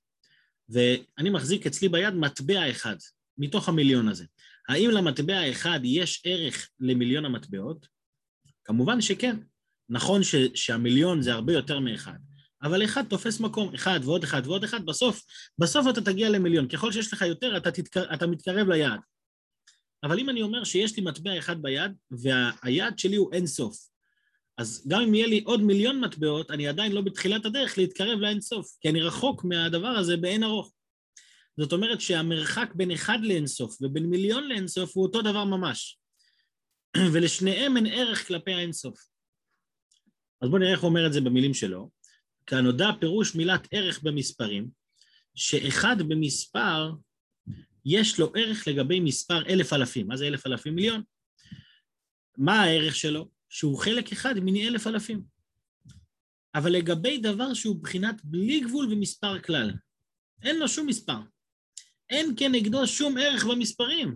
ואני 0.70 1.30
מחזיק 1.30 1.68
אצלי 1.68 1.90
ביד 1.90 2.14
מטבע 2.14 2.72
אחד 2.72 2.96
מתוך 3.38 3.70
המיליון 3.70 4.08
הזה. 4.08 4.26
האם 4.70 4.90
למטבע 4.90 5.38
האחד 5.38 5.80
יש 5.84 6.22
ערך 6.26 6.70
למיליון 6.80 7.26
המטבעות? 7.26 7.88
כמובן 8.66 9.02
שכן. 9.02 9.36
נכון 9.90 10.24
ש, 10.24 10.36
שהמיליון 10.56 11.22
זה 11.22 11.34
הרבה 11.34 11.54
יותר 11.54 11.80
מאחד, 11.80 12.18
אבל 12.64 12.84
אחד 12.84 13.06
תופס 13.10 13.40
מקום, 13.40 13.76
אחד 13.76 14.00
ועוד 14.04 14.24
אחד 14.24 14.42
ועוד 14.46 14.64
אחד, 14.64 14.86
בסוף, 14.86 15.24
בסוף 15.58 15.88
אתה 15.90 16.02
תגיע 16.02 16.30
למיליון. 16.30 16.68
ככל 16.68 16.92
שיש 16.92 17.14
לך 17.14 17.22
יותר, 17.22 17.58
אתה, 17.58 17.72
תתקר, 17.72 18.14
אתה 18.14 18.28
מתקרב 18.28 18.70
ליעד. 18.70 19.00
אבל 20.04 20.20
אם 20.20 20.30
אני 20.30 20.42
אומר 20.42 20.64
שיש 20.64 20.98
לי 20.98 21.04
מטבע 21.04 21.38
אחד 21.38 21.62
ביד, 21.62 21.92
והיעד 22.12 23.00
שלי 23.00 23.16
הוא 23.16 23.34
אין 23.34 23.48
סוף, 23.48 23.78
אז 24.58 24.86
גם 24.88 25.02
אם 25.02 25.16
יהיה 25.16 25.28
לי 25.28 25.42
עוד 25.46 25.62
מיליון 25.62 26.00
מטבעות, 26.00 26.52
אני 26.52 26.68
עדיין 26.68 26.92
לא 26.92 27.02
בתחילת 27.02 27.46
הדרך 27.46 27.78
להתקרב 27.78 28.20
לאין 28.20 28.42
סוף, 28.42 28.78
כי 28.82 28.90
אני 28.90 29.02
רחוק 29.02 29.44
מהדבר 29.44 29.88
הזה 29.88 30.18
באין 30.18 30.44
ארוך. 30.44 30.74
זאת 31.58 31.74
אומרת 31.74 32.02
שהמרחק 32.02 32.72
בין 32.76 32.92
אחד 32.92 33.18
לאין 33.22 33.48
סוף 33.48 33.78
ובין 33.82 34.06
מיליון 34.06 34.48
לאין 34.48 34.68
סוף 34.68 34.96
הוא 34.96 35.04
אותו 35.06 35.22
דבר 35.22 35.44
ממש. 35.44 36.00
ולשניהם 37.14 37.78
אין 37.78 37.86
ערך 37.86 38.28
כלפי 38.28 38.54
האין 38.54 38.74
סוף. 38.74 39.00
אז 40.42 40.50
בואו 40.50 40.60
נראה 40.60 40.72
איך 40.72 40.82
הוא 40.82 40.90
אומר 40.90 41.08
את 41.08 41.14
זה 41.14 41.22
במילים 41.22 41.54
שלו. 41.54 41.90
כנודע 42.46 42.90
פירוש 43.00 43.36
מילת 43.36 43.68
ערך 43.72 44.04
במספרים, 44.04 44.70
שאחד 45.36 45.96
במספר 46.08 46.92
יש 47.86 48.20
לו 48.20 48.32
ערך 48.36 48.68
לגבי 48.68 49.00
מספר 49.00 49.46
אלף 49.46 49.74
אלפים. 49.74 50.08
מה 50.08 50.18
זה 50.18 50.28
אלף 50.28 50.48
אלפים? 50.48 50.76
מיליון. 50.76 51.04
מה 52.38 52.62
הערך 52.62 52.96
שלו? 52.96 53.30
שהוא 53.50 53.80
חלק 53.80 54.12
אחד 54.12 54.40
מני 54.40 54.68
אלף 54.68 54.88
אלפים. 54.88 55.24
אבל 56.56 56.72
לגבי 56.72 57.18
דבר 57.18 57.54
שהוא 57.54 57.84
בחינת 57.84 58.22
בלי 58.24 58.60
גבול 58.60 58.94
ומספר 58.94 59.40
כלל, 59.40 59.72
אין 60.42 60.60
לו 60.60 60.68
שום 60.68 60.88
מספר. 60.88 61.20
אין 62.10 62.34
כנגדו 62.38 62.88
שום 62.88 63.18
ערך 63.18 63.46
במספרים. 63.46 64.16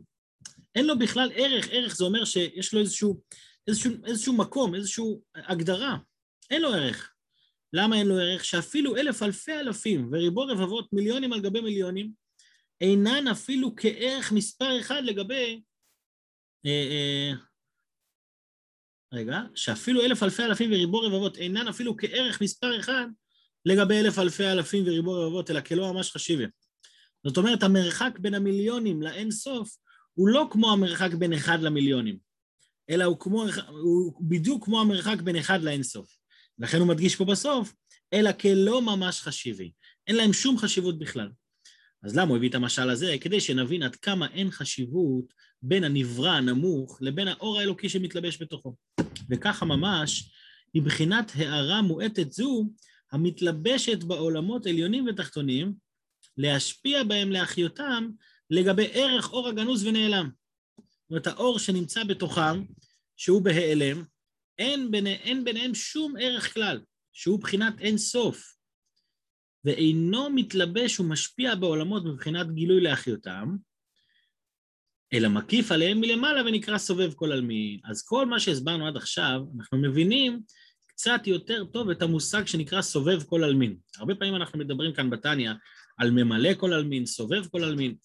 אין 0.75 0.85
לו 0.85 0.99
בכלל 0.99 1.29
ערך, 1.35 1.67
ערך 1.71 1.95
זה 1.95 2.05
אומר 2.05 2.25
שיש 2.25 2.73
לו 2.73 2.79
איזשהו, 2.79 3.21
איזשהו, 3.67 3.91
איזשהו 4.05 4.33
מקום, 4.33 4.75
איזושהי 4.75 5.05
הגדרה. 5.35 5.97
אין 6.51 6.61
לו 6.61 6.73
ערך. 6.73 7.13
למה 7.73 7.95
אין 7.95 8.07
לו 8.07 8.19
ערך? 8.19 8.45
שאפילו 8.45 8.97
אלף 8.97 9.23
אלפי 9.23 9.53
אלפים 9.53 10.09
וריבו 10.11 10.41
רבבות 10.41 10.93
מיליונים 10.93 11.33
על 11.33 11.41
גבי 11.41 11.61
מיליונים 11.61 12.11
אינן 12.81 13.27
אפילו 13.27 13.75
כערך 13.75 14.31
מספר 14.31 14.79
אחד 14.79 15.03
לגבי... 15.03 15.61
אה, 16.65 16.71
אה, 16.71 17.31
רגע, 19.13 19.39
שאפילו 19.55 20.01
אלף 20.01 20.23
אלפי 20.23 20.43
אלפים 20.43 20.71
וריבו 20.71 20.99
רבבות 20.99 21.37
אינן 21.37 21.67
אפילו 21.67 21.97
כערך 21.97 22.41
מספר 22.41 22.79
אחד 22.79 23.05
לגבי 23.65 23.99
אלף 23.99 24.19
אלפי 24.19 24.45
אלפים 24.45 24.83
וריבו 24.87 25.13
רבבות, 25.13 25.51
אלא 25.51 25.61
כלא 25.61 25.93
ממש 25.93 26.11
חשיבה. 26.11 26.45
זאת 27.27 27.37
אומרת, 27.37 27.63
המרחק 27.63 28.19
בין 28.19 28.33
המיליונים 28.33 29.01
לאין 29.01 29.31
סוף 29.31 29.77
הוא 30.13 30.27
לא 30.27 30.47
כמו 30.51 30.71
המרחק 30.71 31.13
בין 31.13 31.33
אחד 31.33 31.61
למיליונים, 31.61 32.17
אלא 32.89 33.03
הוא, 33.03 33.19
כמו, 33.19 33.45
הוא 33.69 34.13
בדיוק 34.21 34.65
כמו 34.65 34.81
המרחק 34.81 35.21
בין 35.21 35.35
אחד 35.35 35.61
לאין 35.61 35.83
סוף. 35.83 36.17
לכן 36.59 36.79
הוא 36.79 36.87
מדגיש 36.87 37.15
פה 37.15 37.25
בסוף, 37.25 37.73
אלא 38.13 38.31
כלא 38.31 38.81
ממש 38.81 39.21
חשיבי. 39.21 39.71
אין 40.07 40.15
להם 40.15 40.33
שום 40.33 40.57
חשיבות 40.57 40.99
בכלל. 40.99 41.29
אז 42.03 42.17
למה 42.17 42.29
הוא 42.29 42.37
הביא 42.37 42.49
את 42.49 42.55
המשל 42.55 42.89
הזה? 42.89 43.15
כדי 43.21 43.39
שנבין 43.39 43.83
עד 43.83 43.95
כמה 43.95 44.27
אין 44.27 44.51
חשיבות 44.51 45.33
בין 45.61 45.83
הנברא 45.83 46.29
הנמוך 46.29 46.97
לבין 47.01 47.27
האור 47.27 47.59
האלוקי 47.59 47.89
שמתלבש 47.89 48.41
בתוכו. 48.41 48.75
וככה 49.29 49.65
ממש, 49.65 50.31
מבחינת 50.75 51.31
הערה 51.35 51.81
מועטת 51.81 52.31
זו, 52.31 52.65
המתלבשת 53.11 54.03
בעולמות 54.03 54.65
עליונים 54.65 55.05
ותחתונים, 55.07 55.86
להשפיע 56.37 57.03
בהם 57.03 57.31
להחיותם 57.31 58.09
לגבי 58.49 58.87
ערך 58.93 59.31
אור 59.31 59.47
הגנוז 59.47 59.87
ונעלם. 59.87 60.29
זאת 60.77 61.09
אומרת, 61.09 61.27
האור 61.27 61.59
שנמצא 61.59 62.03
בתוכם, 62.03 62.63
שהוא 63.15 63.41
בהיעלם, 63.41 64.03
אין, 64.59 64.91
ביני, 64.91 65.13
אין 65.13 65.43
ביניהם 65.43 65.75
שום 65.75 66.13
ערך 66.21 66.53
כלל, 66.53 66.81
שהוא 67.13 67.39
בחינת 67.39 67.79
אין 67.79 67.97
סוף, 67.97 68.57
ואינו 69.65 70.29
מתלבש 70.29 70.99
ומשפיע 70.99 71.55
בעולמות 71.55 72.05
מבחינת 72.05 72.51
גילוי 72.51 72.81
להחיותם, 72.81 73.55
אלא 75.13 75.27
מקיף 75.29 75.71
עליהם 75.71 76.01
מלמעלה 76.01 76.41
ונקרא 76.41 76.77
סובב 76.77 77.13
כל 77.13 77.31
עלמין. 77.31 77.79
אז 77.85 78.05
כל 78.05 78.25
מה 78.25 78.39
שהסברנו 78.39 78.87
עד 78.87 78.97
עכשיו, 78.97 79.41
אנחנו 79.57 79.77
מבינים 79.77 80.41
קצת 80.87 81.21
יותר 81.27 81.65
טוב 81.65 81.89
את 81.89 82.01
המושג 82.01 82.47
שנקרא 82.47 82.81
סובב 82.81 83.23
כל 83.23 83.43
עלמין. 83.43 83.77
הרבה 83.97 84.15
פעמים 84.15 84.35
אנחנו 84.35 84.59
מדברים 84.59 84.93
כאן 84.93 85.09
בתניא 85.09 85.51
על 85.97 86.11
ממלא 86.11 86.53
כל 86.53 86.73
עלמין, 86.73 87.05
סובב 87.05 87.47
כל 87.47 87.63
עלמין. 87.63 87.95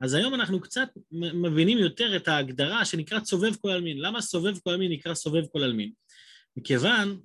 אז 0.00 0.14
היום 0.14 0.34
אנחנו 0.34 0.60
קצת 0.60 0.88
מבינים 1.12 1.78
יותר 1.78 2.16
את 2.16 2.28
ההגדרה 2.28 2.84
שנקרא 2.84 3.20
סובב 3.24 3.56
כל 3.56 3.70
עלמין. 3.70 3.98
למה 3.98 4.20
סובב 4.20 4.58
כל 4.58 4.70
עלמין 4.70 4.92
נקרא 4.92 5.14
סובב 5.14 5.46
כל 5.52 5.62
עלמין? 5.62 5.92
מכיוון 6.56 7.20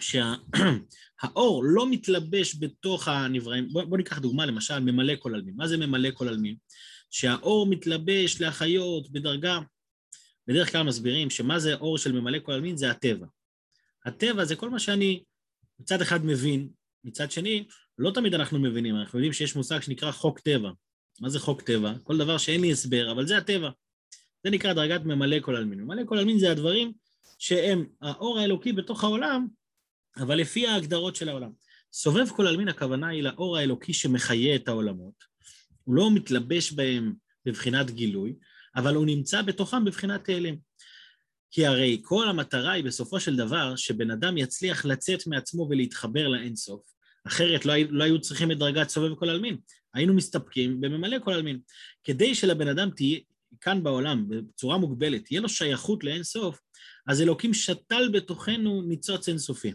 שהאור 0.00 1.64
לא 1.74 1.90
מתלבש 1.90 2.56
בתוך 2.60 3.08
הנבראים, 3.08 3.68
בוא, 3.68 3.84
בוא 3.84 3.96
ניקח 3.96 4.18
דוגמה 4.18 4.46
למשל 4.46 4.78
ממלא 4.78 5.16
כל 5.18 5.34
עלמין. 5.34 5.54
מה 5.56 5.68
זה 5.68 5.76
ממלא 5.76 6.08
כל 6.14 6.28
עלמין? 6.28 6.56
שהאור 7.10 7.66
מתלבש 7.66 8.40
להחיות 8.40 9.10
בדרגה, 9.10 9.58
בדרך 10.48 10.72
כלל 10.72 10.82
מסבירים 10.82 11.30
שמה 11.30 11.58
זה 11.58 11.74
אור 11.74 11.98
של 11.98 12.12
ממלא 12.12 12.38
כל 12.38 12.52
עלמין 12.52 12.76
זה 12.76 12.90
הטבע. 12.90 13.26
הטבע 14.06 14.44
זה 14.44 14.56
כל 14.56 14.70
מה 14.70 14.78
שאני 14.78 15.22
מצד 15.80 16.02
אחד 16.02 16.24
מבין, 16.24 16.68
מצד 17.04 17.30
שני, 17.30 17.64
לא 17.98 18.10
תמיד 18.10 18.34
אנחנו 18.34 18.58
מבינים, 18.58 18.96
אנחנו 18.96 19.18
יודעים 19.18 19.32
שיש 19.32 19.56
מושג 19.56 19.80
שנקרא 19.80 20.10
חוק 20.10 20.40
טבע. 20.40 20.70
מה 21.20 21.28
זה 21.28 21.40
חוק 21.40 21.62
טבע? 21.62 21.92
כל 22.02 22.18
דבר 22.18 22.38
שאין 22.38 22.60
לי 22.60 22.72
הסבר, 22.72 23.12
אבל 23.12 23.26
זה 23.26 23.38
הטבע. 23.38 23.70
זה 24.44 24.50
נקרא 24.50 24.72
דרגת 24.72 25.00
ממלא 25.00 25.40
כל 25.40 25.56
עלמין. 25.56 25.80
ממלא 25.80 26.02
כל 26.06 26.18
עלמין 26.18 26.38
זה 26.38 26.50
הדברים 26.50 26.92
שהם 27.38 27.86
האור 28.00 28.38
האלוקי 28.38 28.72
בתוך 28.72 29.04
העולם, 29.04 29.46
אבל 30.16 30.36
לפי 30.38 30.66
ההגדרות 30.66 31.16
של 31.16 31.28
העולם. 31.28 31.50
סובב 31.92 32.28
כל 32.28 32.46
עלמין 32.46 32.68
הכוונה 32.68 33.08
היא 33.08 33.22
לאור 33.22 33.56
האלוקי 33.56 33.92
שמחיה 33.92 34.56
את 34.56 34.68
העולמות. 34.68 35.14
הוא 35.84 35.94
לא 35.94 36.10
מתלבש 36.10 36.72
בהם 36.72 37.14
בבחינת 37.46 37.90
גילוי, 37.90 38.34
אבל 38.76 38.94
הוא 38.94 39.06
נמצא 39.06 39.42
בתוכם 39.42 39.84
בבחינת 39.84 40.24
תהלם. 40.24 40.54
כי 41.50 41.66
הרי 41.66 42.00
כל 42.04 42.28
המטרה 42.28 42.72
היא 42.72 42.84
בסופו 42.84 43.20
של 43.20 43.36
דבר 43.36 43.76
שבן 43.76 44.10
אדם 44.10 44.38
יצליח 44.38 44.84
לצאת 44.84 45.26
מעצמו 45.26 45.66
ולהתחבר 45.70 46.28
לאינסוף, 46.28 46.91
אחרת 47.26 47.66
לא, 47.66 47.74
לא 47.90 48.04
היו 48.04 48.20
צריכים 48.20 48.50
את 48.50 48.58
דרגת 48.58 48.88
סובב 48.88 49.14
כל 49.14 49.30
עלמין, 49.30 49.56
היינו 49.94 50.14
מסתפקים 50.14 50.80
בממלא 50.80 51.18
כל 51.18 51.32
עלמין. 51.32 51.60
כדי 52.04 52.34
שלבן 52.34 52.68
אדם 52.68 52.90
תהיה, 52.90 53.18
כאן 53.60 53.82
בעולם, 53.82 54.28
בצורה 54.28 54.78
מוגבלת, 54.78 55.24
תהיה 55.24 55.40
לו 55.40 55.48
שייכות 55.48 56.04
לאינסוף, 56.04 56.60
אז 57.06 57.22
אלוקים 57.22 57.54
שתל 57.54 58.08
בתוכנו 58.12 58.82
ניצוץ 58.82 59.28
אינסופי. 59.28 59.72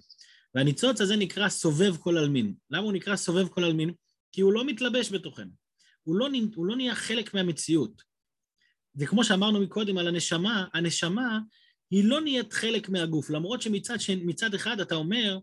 והניצוץ 0.55 1.01
הזה 1.01 1.15
נקרא 1.15 1.49
סובב 1.49 1.97
כל 1.97 2.17
עלמין. 2.17 2.53
למה 2.69 2.83
הוא 2.83 2.93
נקרא 2.93 3.15
סובב 3.15 3.47
כל 3.47 3.63
עלמין? 3.63 3.93
כי 4.31 4.41
הוא 4.41 4.53
לא 4.53 4.65
מתלבש 4.65 5.11
בתוכנו. 5.11 5.51
הוא 6.03 6.15
לא, 6.15 6.27
הוא 6.55 6.65
לא 6.65 6.75
נהיה 6.75 6.95
חלק 6.95 7.33
מהמציאות. 7.33 8.01
וכמו 8.95 9.23
שאמרנו 9.23 9.59
מקודם 9.61 9.97
על 9.97 10.07
הנשמה, 10.07 10.65
הנשמה 10.73 11.39
היא 11.91 12.03
לא 12.03 12.21
נהיית 12.21 12.53
חלק 12.53 12.89
מהגוף, 12.89 13.29
למרות 13.29 13.61
שמצד. 13.61 14.53
אחד 14.55 14.79
אתה 14.79 14.95
אומר, 14.95 15.37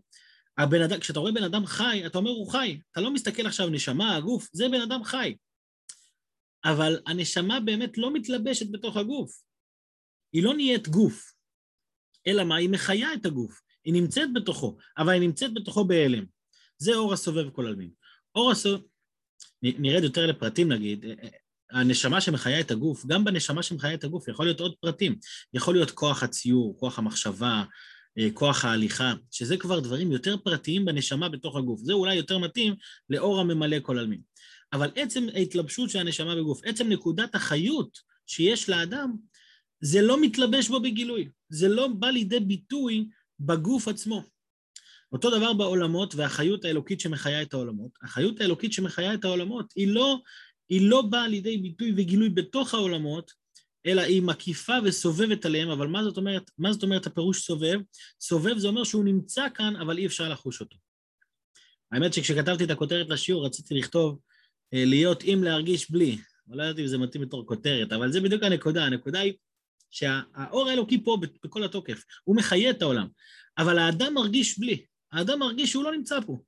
הבן 0.57 0.81
אדם, 0.81 0.99
כשאתה 0.99 1.19
רואה 1.19 1.31
בן 1.31 1.43
אדם 1.43 1.65
חי, 1.65 2.05
אתה 2.05 2.17
אומר 2.17 2.31
הוא 2.31 2.51
חי. 2.51 2.79
אתה 2.91 3.01
לא 3.01 3.13
מסתכל 3.13 3.47
עכשיו 3.47 3.69
נשמה, 3.69 4.15
הגוף, 4.15 4.49
זה 4.53 4.69
בן 4.69 4.81
אדם 4.81 5.03
חי. 5.03 5.35
אבל 6.65 6.99
הנשמה 7.07 7.59
באמת 7.59 7.97
לא 7.97 8.13
מתלבשת 8.13 8.71
בתוך 8.71 8.97
הגוף. 8.97 9.31
היא 10.33 10.43
לא 10.43 10.53
נהיית 10.53 10.87
גוף. 10.87 11.33
אלא 12.27 12.43
מה? 12.43 12.55
היא 12.55 12.69
מחיה 12.69 13.13
את 13.13 13.25
הגוף. 13.25 13.61
היא 13.85 13.93
נמצאת 13.93 14.33
בתוכו, 14.33 14.77
אבל 14.97 15.13
היא 15.13 15.21
נמצאת 15.21 15.53
בתוכו 15.53 15.85
בהלם. 15.85 16.25
זה 16.77 16.95
אור 16.95 17.13
הסובב 17.13 17.49
כל 17.49 17.67
עלמין. 17.67 17.89
אור 18.35 18.51
הסובב... 18.51 18.81
נרד 19.61 20.03
יותר 20.03 20.25
לפרטים 20.25 20.71
נגיד, 20.71 21.05
הנשמה 21.71 22.21
שמחיה 22.21 22.59
את 22.59 22.71
הגוף, 22.71 23.05
גם 23.05 23.23
בנשמה 23.23 23.63
שמחיה 23.63 23.93
את 23.93 24.03
הגוף 24.03 24.27
יכול 24.27 24.45
להיות 24.45 24.59
עוד 24.59 24.75
פרטים. 24.81 25.15
יכול 25.53 25.73
להיות 25.73 25.91
כוח 25.91 26.23
הציור, 26.23 26.79
כוח 26.79 26.99
המחשבה, 26.99 27.63
כוח 28.33 28.65
ההליכה, 28.65 29.13
שזה 29.31 29.57
כבר 29.57 29.79
דברים 29.79 30.11
יותר 30.11 30.37
פרטיים 30.37 30.85
בנשמה 30.85 31.29
בתוך 31.29 31.55
הגוף. 31.55 31.81
זה 31.83 31.93
אולי 31.93 32.15
יותר 32.15 32.37
מתאים 32.37 32.75
לאור 33.09 33.39
הממלא 33.39 33.79
כל 33.79 33.99
עלמין. 33.99 34.21
אבל 34.73 34.91
עצם 34.95 35.27
ההתלבשות 35.33 35.89
של 35.89 35.99
הנשמה 35.99 36.35
בגוף, 36.35 36.61
עצם 36.65 36.89
נקודת 36.89 37.35
החיות 37.35 37.99
שיש 38.25 38.69
לאדם, 38.69 39.15
זה 39.81 40.01
לא 40.01 40.21
מתלבש 40.21 40.67
בו 40.67 40.79
בגילוי. 40.79 41.29
זה 41.49 41.67
לא 41.67 41.87
בא 41.87 42.07
לידי 42.07 42.39
ביטוי 42.39 43.07
בגוף 43.39 43.87
עצמו. 43.87 44.23
אותו 45.11 45.37
דבר 45.37 45.53
בעולמות 45.53 46.15
והחיות 46.15 46.65
האלוקית 46.65 46.99
שמחיה 46.99 47.41
את 47.41 47.53
העולמות. 47.53 47.91
החיות 48.03 48.41
האלוקית 48.41 48.73
שמחיה 48.73 49.13
את 49.13 49.25
העולמות 49.25 49.73
היא 49.75 49.87
לא, 49.87 50.19
היא 50.69 50.89
לא 50.89 51.01
באה 51.01 51.27
לידי 51.27 51.57
ביטוי 51.57 51.93
וגילוי 51.97 52.29
בתוך 52.29 52.73
העולמות, 52.73 53.31
אלא 53.85 54.01
היא 54.01 54.21
מקיפה 54.21 54.73
וסובבת 54.83 55.45
עליהם, 55.45 55.69
אבל 55.69 55.87
מה 55.87 56.03
זאת 56.03 56.17
אומרת, 56.17 56.51
מה 56.57 56.73
זאת 56.73 56.83
אומרת 56.83 57.07
הפירוש 57.07 57.45
סובב? 57.45 57.79
סובב 58.21 58.57
זה 58.57 58.67
אומר 58.67 58.83
שהוא 58.83 59.05
נמצא 59.05 59.45
כאן, 59.53 59.75
אבל 59.75 59.97
אי 59.97 60.05
אפשר 60.05 60.29
לחוש 60.29 60.61
אותו. 60.61 60.77
האמת 61.91 62.13
שכשכתבתי 62.13 62.63
את 62.63 62.69
הכותרת 62.69 63.09
לשיעור 63.09 63.45
רציתי 63.45 63.73
לכתוב 63.73 64.19
אה, 64.73 64.85
להיות 64.85 65.23
עם 65.23 65.43
להרגיש 65.43 65.91
בלי. 65.91 66.17
לא 66.47 66.63
ידעתי 66.63 66.81
אם 66.81 66.87
זה 66.87 66.97
מתאים 66.97 67.23
בתור 67.23 67.45
כותרת, 67.45 67.93
אבל 67.93 68.11
זה 68.11 68.21
בדיוק 68.21 68.43
הנקודה. 68.43 68.85
הנקודה 68.85 69.19
היא 69.19 69.33
שהאור 69.89 70.69
האלוקי 70.69 71.03
פה 71.03 71.17
בכל 71.43 71.63
התוקף, 71.63 72.03
הוא 72.23 72.35
מחיה 72.35 72.69
את 72.69 72.81
העולם, 72.81 73.07
אבל 73.57 73.79
האדם 73.79 74.13
מרגיש 74.13 74.59
בלי. 74.59 74.85
האדם 75.11 75.39
מרגיש 75.39 75.71
שהוא 75.71 75.83
לא 75.83 75.91
נמצא 75.91 76.19
פה. 76.25 76.41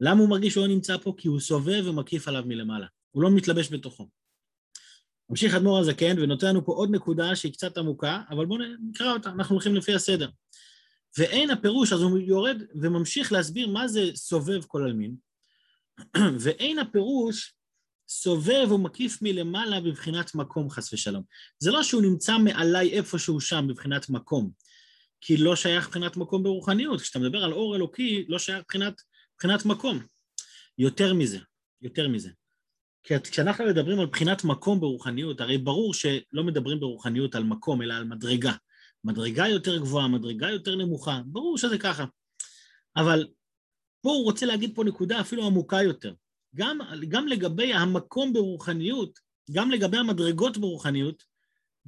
למה 0.00 0.20
הוא 0.20 0.28
מרגיש 0.28 0.52
שהוא 0.52 0.66
לא 0.66 0.74
נמצא 0.74 0.96
פה? 0.96 1.14
כי 1.16 1.28
הוא 1.28 1.40
סובב 1.40 1.82
ומקיף 1.86 2.28
עליו 2.28 2.42
מלמעלה. 2.46 2.86
הוא 3.10 3.22
לא 3.22 3.30
מתלבש 3.30 3.72
בתוכו. 3.72 4.08
ממשיך 5.30 5.54
אדמו"ר 5.54 5.78
הזקן 5.78 6.18
ונותן 6.18 6.46
לנו 6.46 6.66
פה 6.66 6.72
עוד 6.72 6.90
נקודה 6.90 7.36
שהיא 7.36 7.52
קצת 7.52 7.78
עמוקה, 7.78 8.20
אבל 8.30 8.46
בואו 8.46 8.60
נקרא 8.90 9.12
אותה, 9.12 9.30
אנחנו 9.30 9.54
הולכים 9.54 9.74
לפי 9.74 9.94
הסדר. 9.94 10.28
ואין 11.18 11.50
הפירוש, 11.50 11.92
אז 11.92 12.00
הוא 12.00 12.18
יורד 12.18 12.62
וממשיך 12.82 13.32
להסביר 13.32 13.68
מה 13.68 13.88
זה 13.88 14.10
סובב 14.14 14.64
כל 14.64 14.82
עלמין, 14.82 15.14
ואין 16.42 16.78
הפירוש 16.78 17.54
סובב 18.08 18.72
ומקיף 18.72 19.22
מלמעלה 19.22 19.80
בבחינת 19.80 20.34
מקום, 20.34 20.70
חס 20.70 20.92
ושלום. 20.92 21.22
זה 21.58 21.70
לא 21.70 21.82
שהוא 21.82 22.02
נמצא 22.02 22.38
מעליי 22.38 22.90
איפשהו 22.90 23.40
שם 23.40 23.66
בבחינת 23.68 24.10
מקום, 24.10 24.50
כי 25.20 25.36
לא 25.36 25.56
שייך 25.56 25.86
מבחינת 25.86 26.16
מקום 26.16 26.42
ברוחניות. 26.42 27.00
כשאתה 27.00 27.18
מדבר 27.18 27.44
על 27.44 27.52
אור 27.52 27.76
אלוקי, 27.76 28.24
לא 28.28 28.38
שייך 28.38 28.58
מבחינת, 28.58 28.94
מבחינת 29.34 29.66
מקום. 29.66 29.98
יותר 30.78 31.14
מזה, 31.14 31.38
יותר 31.82 32.08
מזה. 32.08 32.30
כי 33.04 33.14
כשאנחנו 33.20 33.64
מדברים 33.64 34.00
על 34.00 34.06
בחינת 34.06 34.44
מקום 34.44 34.80
ברוחניות, 34.80 35.40
הרי 35.40 35.58
ברור 35.58 35.94
שלא 35.94 36.44
מדברים 36.44 36.80
ברוחניות 36.80 37.34
על 37.34 37.44
מקום, 37.44 37.82
אלא 37.82 37.94
על 37.94 38.04
מדרגה. 38.04 38.52
מדרגה 39.04 39.48
יותר 39.48 39.78
גבוהה, 39.78 40.08
מדרגה 40.08 40.50
יותר 40.50 40.76
נמוכה, 40.76 41.20
ברור 41.26 41.58
שזה 41.58 41.78
ככה. 41.78 42.04
אבל 42.96 43.26
פה 44.00 44.10
הוא 44.10 44.24
רוצה 44.24 44.46
להגיד 44.46 44.74
פה 44.74 44.84
נקודה 44.84 45.20
אפילו 45.20 45.46
עמוקה 45.46 45.82
יותר. 45.82 46.14
גם, 46.54 46.78
גם 47.08 47.26
לגבי 47.26 47.74
המקום 47.74 48.32
ברוחניות, 48.32 49.18
גם 49.52 49.70
לגבי 49.70 49.96
המדרגות 49.96 50.58
ברוחניות, 50.58 51.22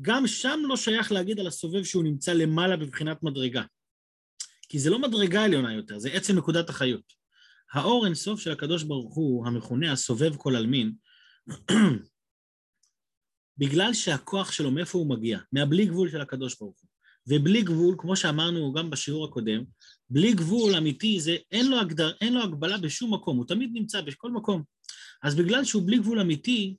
גם 0.01 0.27
שם 0.27 0.61
לא 0.69 0.77
שייך 0.77 1.13
להגיד 1.13 1.41
על 1.41 1.47
הסובב 1.47 1.85
שהוא 1.85 2.05
נמצא 2.05 2.33
למעלה 2.33 2.77
בבחינת 2.77 3.23
מדרגה. 3.23 3.63
כי 4.69 4.79
זה 4.79 4.91
לא 4.91 4.99
מדרגה 4.99 5.45
עליונה 5.45 5.75
יותר, 5.75 5.99
זה 5.99 6.09
עצם 6.13 6.39
נקודת 6.39 6.71
החיות. 6.71 7.13
האור 7.73 8.07
אינסוף 8.07 8.41
של 8.41 8.53
הקדוש 8.53 8.83
ברוך 8.83 9.15
הוא, 9.15 9.47
המכונה 9.47 9.93
הסובב 9.93 10.37
כל 10.37 10.57
עלמין, 10.57 10.93
בגלל 13.59 13.95
שהכוח 13.95 14.53
שלו, 14.53 14.71
מאיפה 14.71 14.99
הוא 14.99 15.11
מגיע? 15.11 15.39
מהבלי 15.53 15.87
גבול 15.87 16.11
של 16.11 16.21
הקדוש 16.21 16.59
ברוך 16.59 16.81
הוא. 16.81 16.89
ובלי 17.29 17.63
גבול, 17.63 17.95
כמו 17.99 18.17
שאמרנו 18.17 18.73
גם 18.73 18.91
בשיעור 18.91 19.25
הקודם, 19.25 19.65
בלי 20.11 20.33
גבול 20.33 20.75
אמיתי 20.75 21.21
זה, 21.21 21.37
אין 21.51 21.69
לו, 21.71 21.81
הגדר, 21.81 22.13
אין 22.21 22.35
לו 22.35 22.43
הגבלה 22.43 22.79
בשום 22.79 23.15
מקום, 23.15 23.37
הוא 23.37 23.47
תמיד 23.47 23.71
נמצא 23.73 24.01
בכל 24.01 24.31
מקום. 24.31 24.63
אז 25.23 25.35
בגלל 25.35 25.65
שהוא 25.65 25.83
בלי 25.87 25.99
גבול 25.99 26.21
אמיתי, 26.21 26.77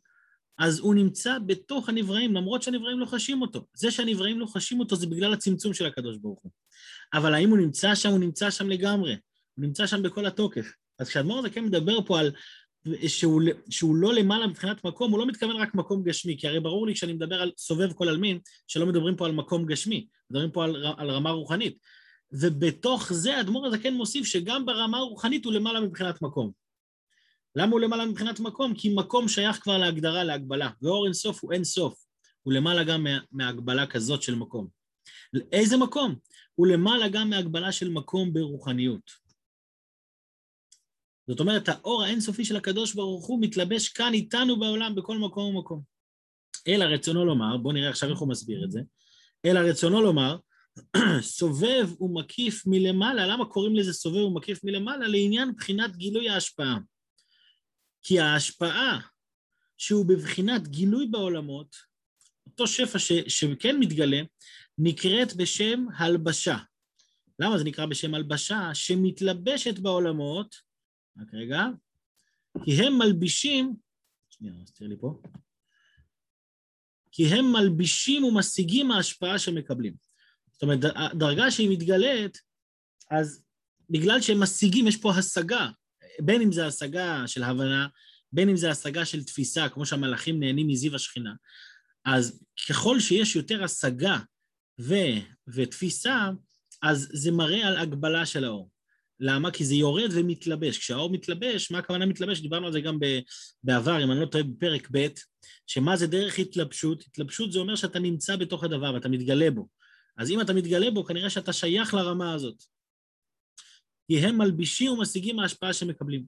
אז 0.60 0.80
הוא 0.80 0.96
נמצא 0.96 1.40
בתוך 1.46 1.90
הנבראים, 1.90 2.34
למרות 2.36 2.64
שהנבראים 2.64 3.00
לא 3.00 3.06
חשים 3.06 3.42
אותו. 3.42 3.68
זה 3.74 3.92
שהנבראים 3.92 4.40
לא 4.40 4.46
חשים 4.46 4.80
אותו 4.80 4.96
זה 4.96 5.08
בגלל 5.08 5.34
הצמצום 5.34 5.74
של 5.74 5.86
הקדוש 5.86 6.18
ברוך 6.18 6.40
הוא. 6.42 6.52
אבל 7.14 7.34
האם 7.34 7.50
הוא 7.50 7.58
נמצא 7.58 7.96
שם? 7.96 8.10
הוא 8.10 8.20
נמצא 8.20 8.50
שם 8.50 8.70
לגמרי. 8.70 9.12
הוא 9.56 9.66
נמצא 9.66 9.88
שם 9.88 10.04
בכל 10.04 10.26
התוקף. 10.26 10.72
אז 11.00 11.10
כשאדמו"ר 11.10 11.40
הזקן 11.40 11.64
מדבר 11.64 12.06
פה 12.06 12.20
על 12.20 12.32
שהוא, 13.08 13.41
שהוא 13.70 13.96
לא 13.96 14.13
למעלה 14.13 14.48
מבחינת 14.48 14.86
מקום, 14.86 15.12
הוא 15.12 15.20
לא 15.20 15.25
מתכוון 15.25 15.56
רק 15.56 15.75
מקום 15.75 16.03
גשמי, 16.03 16.38
כי 16.38 16.48
הרי 16.48 16.60
ברור 16.60 16.88
לי 16.88 16.94
כשאני 16.94 17.13
מדבר 17.13 17.41
על 17.41 17.51
סובב 17.58 17.94
כל 17.94 18.10
עלמין, 18.10 18.39
שלא 18.67 18.86
מדברים 18.86 19.15
פה 19.15 19.25
על 19.25 19.32
מקום 19.32 19.65
גשמי, 19.65 20.08
מדברים 20.32 20.51
פה 20.51 20.63
על, 20.63 20.86
על 20.98 21.12
רמה 21.12 21.32
רוחנית. 21.32 21.77
ובתוך 22.32 23.13
זה 23.13 23.39
אדמו"ר 23.39 23.65
הזקן 23.65 23.94
מוסיף 23.94 24.25
שגם 24.25 24.65
ברמה 24.65 24.98
הרוחנית 24.98 25.46
הוא 25.46 25.53
למעלה 25.53 25.79
מבחינת 25.79 26.22
מקום. 26.22 26.51
למה 27.56 27.72
הוא 27.72 27.79
למעלה 27.79 28.06
מבחינת 28.06 28.39
מקום? 28.39 28.74
כי 28.74 28.94
מקום 28.96 29.27
שייך 29.27 29.63
כבר 29.63 29.77
להגדרה, 29.77 30.24
להגבלה, 30.24 30.70
ואור 30.82 31.06
אין 31.06 31.13
סוף 31.13 31.44
הוא 31.44 31.53
אין 31.53 31.63
סוף, 31.63 32.06
הוא 32.44 32.53
למעלה 32.53 32.84
גם 32.84 33.03
מה, 33.03 33.20
מהגבלה 33.32 33.88
כזאת 33.88 34.22
של 34.22 34.36
מקום. 34.36 34.67
איזה 35.51 35.77
מקום? 35.77 36.15
הוא 36.56 36.67
למעלה 36.67 37.08
גם 37.08 37.29
מהגבלה 37.29 37.72
של 37.72 37.89
מקום 37.89 38.34
ברוחניות. 38.34 39.26
זאת 41.27 41.39
אומרת, 41.39 41.69
האור 41.69 42.03
האינסופי 42.03 42.46
של 42.46 42.55
הקדוש 42.55 42.93
ברוך 42.93 43.25
הוא 43.25 43.41
מתלבש 43.41 43.89
כאן 43.89 44.13
איתנו 44.13 44.60
בעולם 44.60 44.96
בכל 44.96 45.17
מקום 45.17 45.55
ומקום. 45.55 45.81
אלא 46.67 46.86
רצונו 46.86 47.25
לומר, 47.25 47.57
בואו 47.57 47.74
נראה 47.74 47.89
עכשיו 47.89 48.10
איך 48.10 48.19
הוא 48.19 48.29
מסביר 48.29 48.63
את 48.65 48.72
זה, 48.72 48.81
אלא 49.46 49.60
רצונו 49.60 50.01
לומר, 50.01 50.38
סובב 51.22 52.01
ומקיף 52.01 52.63
מלמעלה, 52.66 53.27
למה 53.27 53.46
קוראים 53.46 53.75
לזה 53.75 53.94
סובב 53.94 54.18
ומקיף 54.18 54.63
מלמעלה? 54.63 55.07
לעניין 55.07 55.55
בחינת 55.55 55.96
גילוי 55.96 56.29
ההשפעה. 56.29 56.77
כי 58.01 58.20
ההשפעה 58.20 59.00
שהוא 59.77 60.05
בבחינת 60.05 60.68
גילוי 60.68 61.07
בעולמות, 61.07 61.75
אותו 62.48 62.68
שפע 62.68 63.00
ש, 63.00 63.11
שכן 63.27 63.79
מתגלה, 63.79 64.22
נקראת 64.77 65.35
בשם 65.35 65.85
הלבשה. 65.98 66.57
למה 67.40 67.57
זה 67.57 67.63
נקרא 67.63 67.85
בשם 67.85 68.13
הלבשה? 68.13 68.70
שמתלבשת 68.74 69.79
בעולמות 69.79 70.67
רק 71.22 71.34
רגע. 71.34 71.64
כי 72.66 72.84
הם 72.84 72.98
מלבישים, 72.98 73.75
שנייה, 74.30 74.53
תראה 74.74 74.90
לי 74.90 74.96
פה. 75.00 75.22
כי 77.12 77.25
הם 77.25 77.51
מלבישים 77.51 78.24
ומשיגים 78.24 78.92
ההשפעה 78.92 79.40
שמקבלים. 79.40 79.94
זאת 80.51 80.64
אומרת, 80.64 80.80
דרגה 81.14 81.51
שהיא 81.51 81.70
מתגלית, 81.70 82.38
אז 83.12 83.46
בגלל 83.90 84.22
שהם 84.22 84.44
משיגים, 84.44 84.88
יש 84.88 84.98
פה 84.98 85.12
השגה, 85.12 85.70
בין 86.20 86.42
אם 86.42 86.51
זה 86.51 86.68
השגה 86.68 87.27
של 87.27 87.44
הבנה, 87.44 87.88
בין 88.32 88.50
אם 88.50 88.58
זה 88.58 88.72
השגה 88.72 89.06
של 89.06 89.24
תפיסה, 89.24 89.70
כמו 89.70 89.86
שהמלאכים 89.86 90.40
נהנים 90.40 90.68
מזיו 90.68 90.96
השכינה, 90.96 91.34
אז 92.06 92.44
ככל 92.70 93.00
שיש 93.00 93.36
יותר 93.36 93.64
השגה 93.64 94.20
ו, 94.82 94.96
ותפיסה, 95.48 96.30
אז 96.82 97.10
זה 97.14 97.32
מראה 97.32 97.68
על 97.68 97.77
הגבלה 97.77 98.25
של 98.25 98.44
האור. 98.44 98.70
למה? 99.20 99.51
כי 99.51 99.66
זה 99.66 99.75
יורד 99.75 100.10
ומתלבש. 100.14 100.77
כשהאור 100.77 101.10
מתלבש, 101.10 101.72
מה 101.72 101.77
הכוונה 101.77 102.06
מתלבש? 102.06 102.40
דיברנו 102.40 102.66
על 102.68 102.74
זה 102.74 102.82
גם 102.82 103.00
בעבר, 103.64 104.03
אם 104.03 104.12
אני 104.12 104.20
לא 104.20 104.25
טועה, 104.25 104.44
בפרק 104.44 104.88
ב', 104.92 105.08
שמה 105.68 105.98
זה 105.98 106.08
דרך 106.08 106.40
התלבשות? 106.40 107.03
התלבשות 107.08 107.51
זה 107.51 107.60
אומר 107.60 107.75
שאתה 107.75 108.00
נמצא 108.00 108.36
בתוך 108.36 108.64
הדבר 108.64 108.94
ואתה 108.94 109.10
מתגלה 109.10 109.51
בו. 109.51 109.68
אז 110.18 110.32
אם 110.32 110.42
אתה 110.42 110.53
מתגלה 110.53 110.92
בו, 110.92 111.06
כנראה 111.06 111.30
שאתה 111.30 111.53
שייך 111.53 111.94
לרמה 111.94 112.34
הזאת. 112.34 112.64
כי 114.08 114.20
הם 114.20 114.38
מלבישים 114.38 114.92
ומשיגים 114.92 115.40
ההשפעה 115.40 115.74
שמקבלים. 115.74 116.25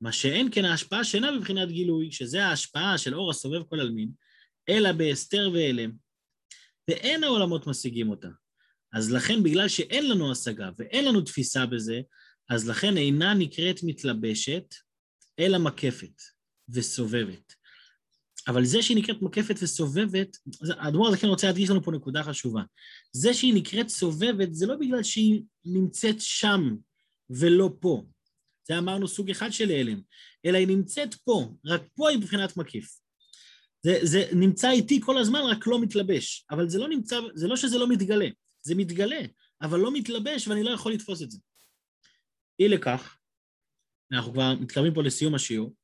מה 0.00 0.12
שאין 0.12 0.48
כן 0.52 0.64
ההשפעה 0.64 1.04
שאינה 1.04 1.32
בבחינת 1.32 1.68
גילוי, 1.68 2.12
שזה 2.12 2.44
ההשפעה 2.44 2.98
של 2.98 3.14
אור 3.14 3.30
הסובב 3.30 3.62
כל 3.62 3.80
עלמין, 3.80 4.10
אלא 4.68 4.92
בהסתר 4.92 5.50
והלם, 5.52 5.92
ואין 6.90 7.24
העולמות 7.24 7.66
משיגים 7.66 8.10
אותה. 8.10 8.28
אז 8.92 9.12
לכן, 9.12 9.42
בגלל 9.42 9.68
שאין 9.68 10.08
לנו 10.08 10.32
השגה 10.32 10.70
ואין 10.78 11.04
לנו 11.04 11.20
תפיסה 11.20 11.66
בזה, 11.66 12.00
אז 12.50 12.68
לכן 12.68 12.96
אינה 12.96 13.34
נקראת 13.34 13.80
מתלבשת, 13.82 14.74
אלא 15.38 15.58
מקפת 15.58 16.22
וסובבת. 16.68 17.52
אבל 18.48 18.64
זה 18.64 18.82
שהיא 18.82 18.96
נקראת 18.96 19.22
מקפת 19.22 19.54
וסובבת, 19.62 20.36
האדמו"ר 20.78 21.08
הזה 21.08 21.16
כן 21.18 21.26
רוצה 21.26 21.46
להדגיש 21.46 21.70
לנו 21.70 21.82
פה 21.82 21.92
נקודה 21.92 22.22
חשובה. 22.22 22.62
זה 23.12 23.34
שהיא 23.34 23.54
נקראת 23.54 23.88
סובבת, 23.88 24.54
זה 24.54 24.66
לא 24.66 24.76
בגלל 24.76 25.02
שהיא 25.02 25.42
נמצאת 25.64 26.16
שם 26.18 26.76
ולא 27.30 27.70
פה. 27.80 28.04
זה 28.68 28.78
אמרנו 28.78 29.08
סוג 29.08 29.30
אחד 29.30 29.52
של 29.52 29.70
הלם, 29.70 30.00
אלא 30.44 30.58
היא 30.58 30.66
נמצאת 30.66 31.14
פה, 31.14 31.54
רק 31.66 31.82
פה 31.94 32.10
היא 32.10 32.18
מבחינת 32.18 32.56
מקיף. 32.56 32.98
זה, 33.82 33.98
זה 34.02 34.24
נמצא 34.32 34.70
איתי 34.70 35.00
כל 35.00 35.18
הזמן, 35.18 35.40
רק 35.40 35.66
לא 35.66 35.80
מתלבש. 35.80 36.46
אבל 36.50 36.68
זה 36.68 36.78
לא 36.78 36.88
נמצא, 36.88 37.20
זה 37.34 37.48
לא 37.48 37.56
שזה 37.56 37.78
לא 37.78 37.88
מתגלה, 37.88 38.28
זה 38.62 38.74
מתגלה, 38.74 39.20
אבל 39.62 39.80
לא 39.80 39.92
מתלבש 39.92 40.48
ואני 40.48 40.62
לא 40.62 40.70
יכול 40.70 40.92
לתפוס 40.92 41.22
את 41.22 41.30
זה. 41.30 41.38
אי 42.60 42.68
לכך, 42.68 43.18
אנחנו 44.12 44.32
כבר 44.32 44.54
מתקרבים 44.60 44.94
פה 44.94 45.02
לסיום 45.02 45.34
השיעור, 45.34 45.74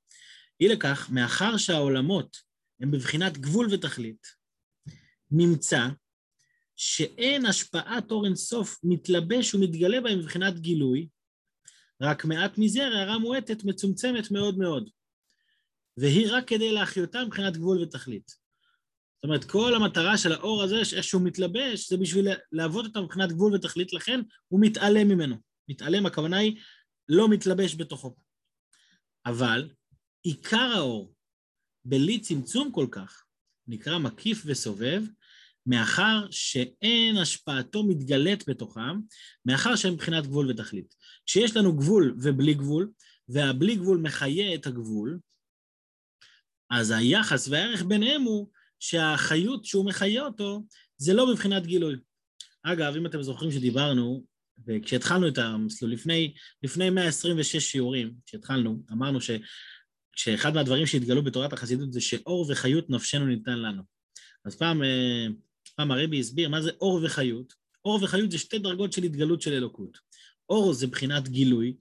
אי 0.60 0.68
לכך, 0.68 1.10
מאחר 1.10 1.56
שהעולמות 1.56 2.36
הם 2.80 2.90
בבחינת 2.90 3.38
גבול 3.38 3.68
ותכלית, 3.74 4.26
נמצא 5.30 5.88
שאין 6.76 7.46
השפעת 7.46 8.10
אור 8.10 8.26
אינסוף 8.26 8.78
מתלבש 8.84 9.54
ומתגלה 9.54 10.00
בהם 10.00 10.18
מבחינת 10.18 10.58
גילוי, 10.58 11.08
רק 12.00 12.24
מעט 12.24 12.58
מזה 12.58 12.86
הערה 12.86 13.18
מועטת 13.18 13.64
מצומצמת 13.64 14.30
מאוד 14.30 14.58
מאוד, 14.58 14.90
והיא 15.96 16.26
רק 16.30 16.48
כדי 16.48 16.72
להחיותה 16.72 17.24
מבחינת 17.24 17.56
גבול 17.56 17.82
ותכלית. 17.82 18.47
זאת 19.18 19.24
אומרת, 19.24 19.44
כל 19.44 19.74
המטרה 19.74 20.18
של 20.18 20.32
האור 20.32 20.62
הזה, 20.62 20.76
איך 20.96 21.04
שהוא 21.04 21.22
מתלבש, 21.22 21.88
זה 21.88 21.96
בשביל 21.96 22.28
להוות 22.52 22.84
אותו 22.84 23.02
מבחינת 23.02 23.32
גבול 23.32 23.54
ותכלית, 23.54 23.92
לכן 23.92 24.20
הוא 24.48 24.60
מתעלם 24.60 25.08
ממנו. 25.08 25.36
מתעלם, 25.68 26.06
הכוונה 26.06 26.36
היא 26.36 26.60
לא 27.08 27.28
מתלבש 27.28 27.74
בתוכו. 27.74 28.16
אבל 29.26 29.70
עיקר 30.22 30.70
האור, 30.76 31.14
בלי 31.84 32.20
צמצום 32.20 32.72
כל 32.72 32.86
כך, 32.90 33.24
נקרא 33.66 33.98
מקיף 33.98 34.42
וסובב, 34.46 35.02
מאחר 35.66 36.26
שאין 36.30 37.16
השפעתו 37.16 37.84
מתגלית 37.84 38.48
בתוכם, 38.48 39.00
מאחר 39.44 39.76
שהם 39.76 39.92
מבחינת 39.92 40.26
גבול 40.26 40.50
ותכלית. 40.50 40.94
כשיש 41.26 41.56
לנו 41.56 41.76
גבול 41.76 42.16
ובלי 42.22 42.54
גבול, 42.54 42.90
והבלי 43.28 43.76
גבול 43.76 43.98
מחיה 43.98 44.54
את 44.54 44.66
הגבול, 44.66 45.18
אז 46.70 46.90
היחס 46.90 47.48
והערך 47.48 47.82
ביניהם 47.82 48.22
הוא 48.22 48.48
שהחיות 48.80 49.64
שהוא 49.64 49.86
מחיה 49.86 50.22
אותו, 50.22 50.62
זה 50.96 51.14
לא 51.14 51.32
מבחינת 51.32 51.66
גילוי. 51.66 51.96
אגב, 52.62 52.96
אם 52.96 53.06
אתם 53.06 53.22
זוכרים 53.22 53.52
שדיברנו 53.52 54.24
וכשהתחלנו 54.66 55.28
את 55.28 55.38
המסלול, 55.38 55.92
לפני, 55.92 56.34
לפני 56.62 56.90
126 56.90 57.56
שיעורים, 57.56 58.14
כשהתחלנו, 58.26 58.82
אמרנו 58.92 59.20
ש, 59.20 59.30
שאחד 60.16 60.54
מהדברים 60.54 60.86
שהתגלו 60.86 61.22
בתורת 61.22 61.52
החסידות 61.52 61.92
זה 61.92 62.00
שאור 62.00 62.46
וחיות 62.50 62.90
נפשנו 62.90 63.26
ניתן 63.26 63.58
לנו. 63.58 63.82
אז 64.44 64.56
פעם, 64.56 64.82
אה, 64.82 65.26
פעם 65.76 65.90
הרבי 65.90 66.20
הסביר 66.20 66.48
מה 66.48 66.62
זה 66.62 66.70
אור 66.80 67.00
וחיות. 67.04 67.54
אור 67.84 68.02
וחיות 68.02 68.30
זה 68.30 68.38
שתי 68.38 68.58
דרגות 68.58 68.92
של 68.92 69.02
התגלות 69.02 69.42
של 69.42 69.52
אלוקות. 69.52 69.98
אור 70.48 70.72
זה 70.72 70.86
בחינת 70.86 71.28
גילוי, 71.28 71.76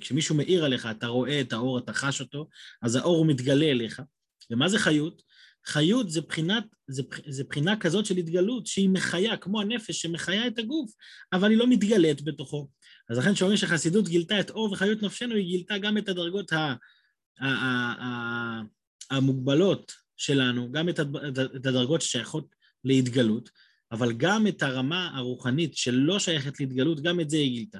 כשמישהו 0.00 0.34
מאיר 0.34 0.64
עליך, 0.64 0.86
אתה 0.86 1.06
רואה 1.06 1.40
את 1.40 1.52
האור, 1.52 1.78
אתה 1.78 1.92
חש 1.92 2.20
אותו, 2.20 2.48
אז 2.82 2.96
האור 2.96 3.24
מתגלה 3.24 3.66
אליך. 3.66 4.02
ומה 4.50 4.68
זה 4.68 4.78
חיות? 4.78 5.22
חיות 5.68 6.10
זה, 6.10 6.20
בחינת, 6.20 6.64
זה, 6.88 7.02
זה 7.26 7.44
בחינה 7.44 7.76
כזאת 7.76 8.06
של 8.06 8.16
התגלות 8.16 8.66
שהיא 8.66 8.88
מחיה, 8.88 9.36
כמו 9.36 9.60
הנפש 9.60 10.02
שמחיה 10.02 10.46
את 10.46 10.58
הגוף, 10.58 10.92
אבל 11.32 11.50
היא 11.50 11.58
לא 11.58 11.66
מתגלית 11.66 12.24
בתוכו. 12.24 12.68
אז 13.10 13.18
לכן 13.18 13.34
כשאומרים 13.34 13.56
שחסידות 13.56 14.08
גילתה 14.08 14.40
את 14.40 14.50
אור 14.50 14.72
וחיות 14.72 15.02
נפשנו, 15.02 15.34
היא 15.34 15.46
גילתה 15.46 15.78
גם 15.78 15.98
את 15.98 16.08
הדרגות 16.08 16.52
ה, 16.52 16.74
ה, 17.40 17.46
ה, 17.46 18.62
המוגבלות 19.10 19.92
שלנו, 20.16 20.72
גם 20.72 20.88
את 20.88 20.98
הדרגות 21.66 22.02
ששייכות 22.02 22.54
להתגלות, 22.84 23.50
אבל 23.92 24.12
גם 24.12 24.46
את 24.46 24.62
הרמה 24.62 25.10
הרוחנית 25.16 25.76
שלא 25.76 26.18
שייכת 26.18 26.60
להתגלות, 26.60 27.00
גם 27.00 27.20
את 27.20 27.30
זה 27.30 27.36
היא 27.36 27.50
גילתה. 27.50 27.78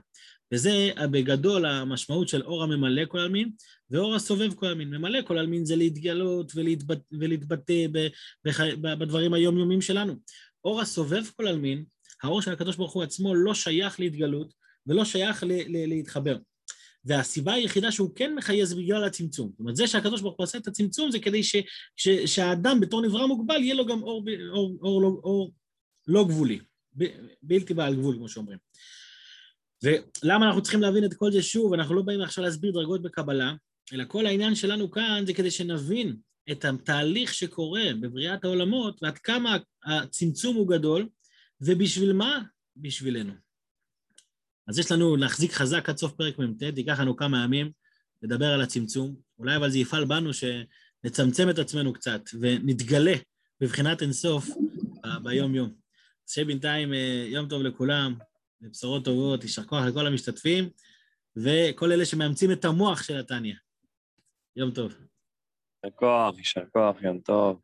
וזה 0.52 0.90
בגדול 1.10 1.66
המשמעות 1.66 2.28
של 2.28 2.42
אור 2.42 2.62
הממלא 2.62 3.02
כל 3.08 3.18
עלמין 3.18 3.50
ואור 3.90 4.14
הסובב 4.14 4.54
כל 4.54 4.66
עלמין. 4.66 4.90
ממלא 4.90 5.22
כל 5.22 5.38
עלמין 5.38 5.64
זה 5.64 5.76
להתגלות 5.76 6.52
ולהתבט... 6.54 6.98
ולהתבטא 7.20 7.86
ב... 7.92 8.06
בח... 8.44 8.60
בדברים 8.80 9.34
היומיומיים 9.34 9.80
שלנו. 9.80 10.14
אור 10.64 10.80
הסובב 10.80 11.22
כל 11.36 11.46
עלמין, 11.46 11.84
האור 12.22 12.42
של 12.42 12.52
הקדוש 12.52 12.76
ברוך 12.76 12.92
הוא 12.92 13.02
עצמו 13.02 13.34
לא 13.34 13.54
שייך 13.54 14.00
להתגלות 14.00 14.54
ולא 14.86 15.04
שייך 15.04 15.44
ל... 15.44 15.52
ל... 15.52 15.88
להתחבר. 15.88 16.36
והסיבה 17.04 17.52
היחידה 17.52 17.92
שהוא 17.92 18.10
כן 18.14 18.34
מחיה 18.34 18.64
זה 18.64 18.76
בגלל 18.76 19.04
הצמצום. 19.04 19.48
זאת 19.50 19.60
אומרת, 19.60 19.76
זה 19.76 19.86
שהקדוש 19.86 20.20
ברוך 20.20 20.36
הוא 20.36 20.44
עושה 20.44 20.58
את 20.58 20.66
הצמצום 20.66 21.10
זה 21.10 21.18
כדי 21.18 21.42
ש... 21.42 21.56
ש... 21.96 22.08
שהאדם 22.08 22.80
בתור 22.80 23.02
נברא 23.02 23.26
מוגבל 23.26 23.62
יהיה 23.62 23.74
לו 23.74 23.86
גם 23.86 24.02
אור, 24.02 24.24
אור, 24.52 24.78
אור, 24.82 25.02
אור, 25.02 25.20
אור 25.24 25.52
לא 26.06 26.24
גבולי, 26.24 26.58
ב... 26.98 27.04
בלתי 27.42 27.74
בעל 27.74 27.96
גבול, 27.96 28.16
כמו 28.16 28.28
שאומרים. 28.28 28.58
ולמה 29.82 30.46
אנחנו 30.46 30.62
צריכים 30.62 30.80
להבין 30.80 31.04
את 31.04 31.14
כל 31.14 31.32
זה 31.32 31.42
שוב? 31.42 31.72
אנחנו 31.72 31.94
לא 31.94 32.02
באים 32.02 32.20
עכשיו 32.20 32.44
להסביר 32.44 32.72
דרגות 32.72 33.02
בקבלה, 33.02 33.54
אלא 33.92 34.04
כל 34.08 34.26
העניין 34.26 34.54
שלנו 34.54 34.90
כאן 34.90 35.22
זה 35.26 35.34
כדי 35.34 35.50
שנבין 35.50 36.16
את 36.50 36.64
התהליך 36.64 37.34
שקורה 37.34 37.84
בבריאת 38.00 38.44
העולמות 38.44 39.02
ועד 39.02 39.18
כמה 39.18 39.56
הצמצום 39.84 40.56
הוא 40.56 40.68
גדול, 40.68 41.08
ובשביל 41.60 42.12
מה? 42.12 42.42
בשבילנו. 42.76 43.32
אז 44.68 44.78
יש 44.78 44.92
לנו 44.92 45.16
להחזיק 45.16 45.52
חזק 45.52 45.88
עד 45.88 45.96
סוף 45.96 46.12
פרק 46.12 46.38
מ"ט, 46.38 46.62
ייקח 46.62 47.00
לנו 47.00 47.16
כמה 47.16 47.44
ימים 47.44 47.70
לדבר 48.22 48.46
על 48.46 48.60
הצמצום, 48.60 49.16
אולי 49.38 49.56
אבל 49.56 49.70
זה 49.70 49.78
יפעל 49.78 50.04
בנו 50.04 50.30
שנצמצם 50.34 51.50
את 51.50 51.58
עצמנו 51.58 51.92
קצת 51.92 52.20
ונתגלה 52.40 53.14
בבחינת 53.60 54.02
אינסוף 54.02 54.48
ביום-יום. 55.22 55.72
אז 56.28 56.32
שבינתיים 56.34 56.94
אה, 56.94 57.26
יום 57.28 57.48
טוב 57.48 57.62
לכולם, 57.62 58.14
ובשורות 58.60 59.04
טובות, 59.04 59.42
יישר 59.42 59.64
כוח 59.64 59.84
לכל 59.88 60.06
המשתתפים, 60.06 60.68
וכל 61.36 61.92
אלה 61.92 62.04
שמאמצים 62.04 62.52
את 62.52 62.64
המוח 62.64 63.02
של 63.02 63.18
התניא. 63.18 63.54
יום 64.56 64.70
טוב. 64.70 64.92
יישר 65.84 65.96
כוח, 65.96 66.38
יישר 66.38 66.64
כוח, 66.72 67.02
יום 67.02 67.20
טוב. 67.20 67.60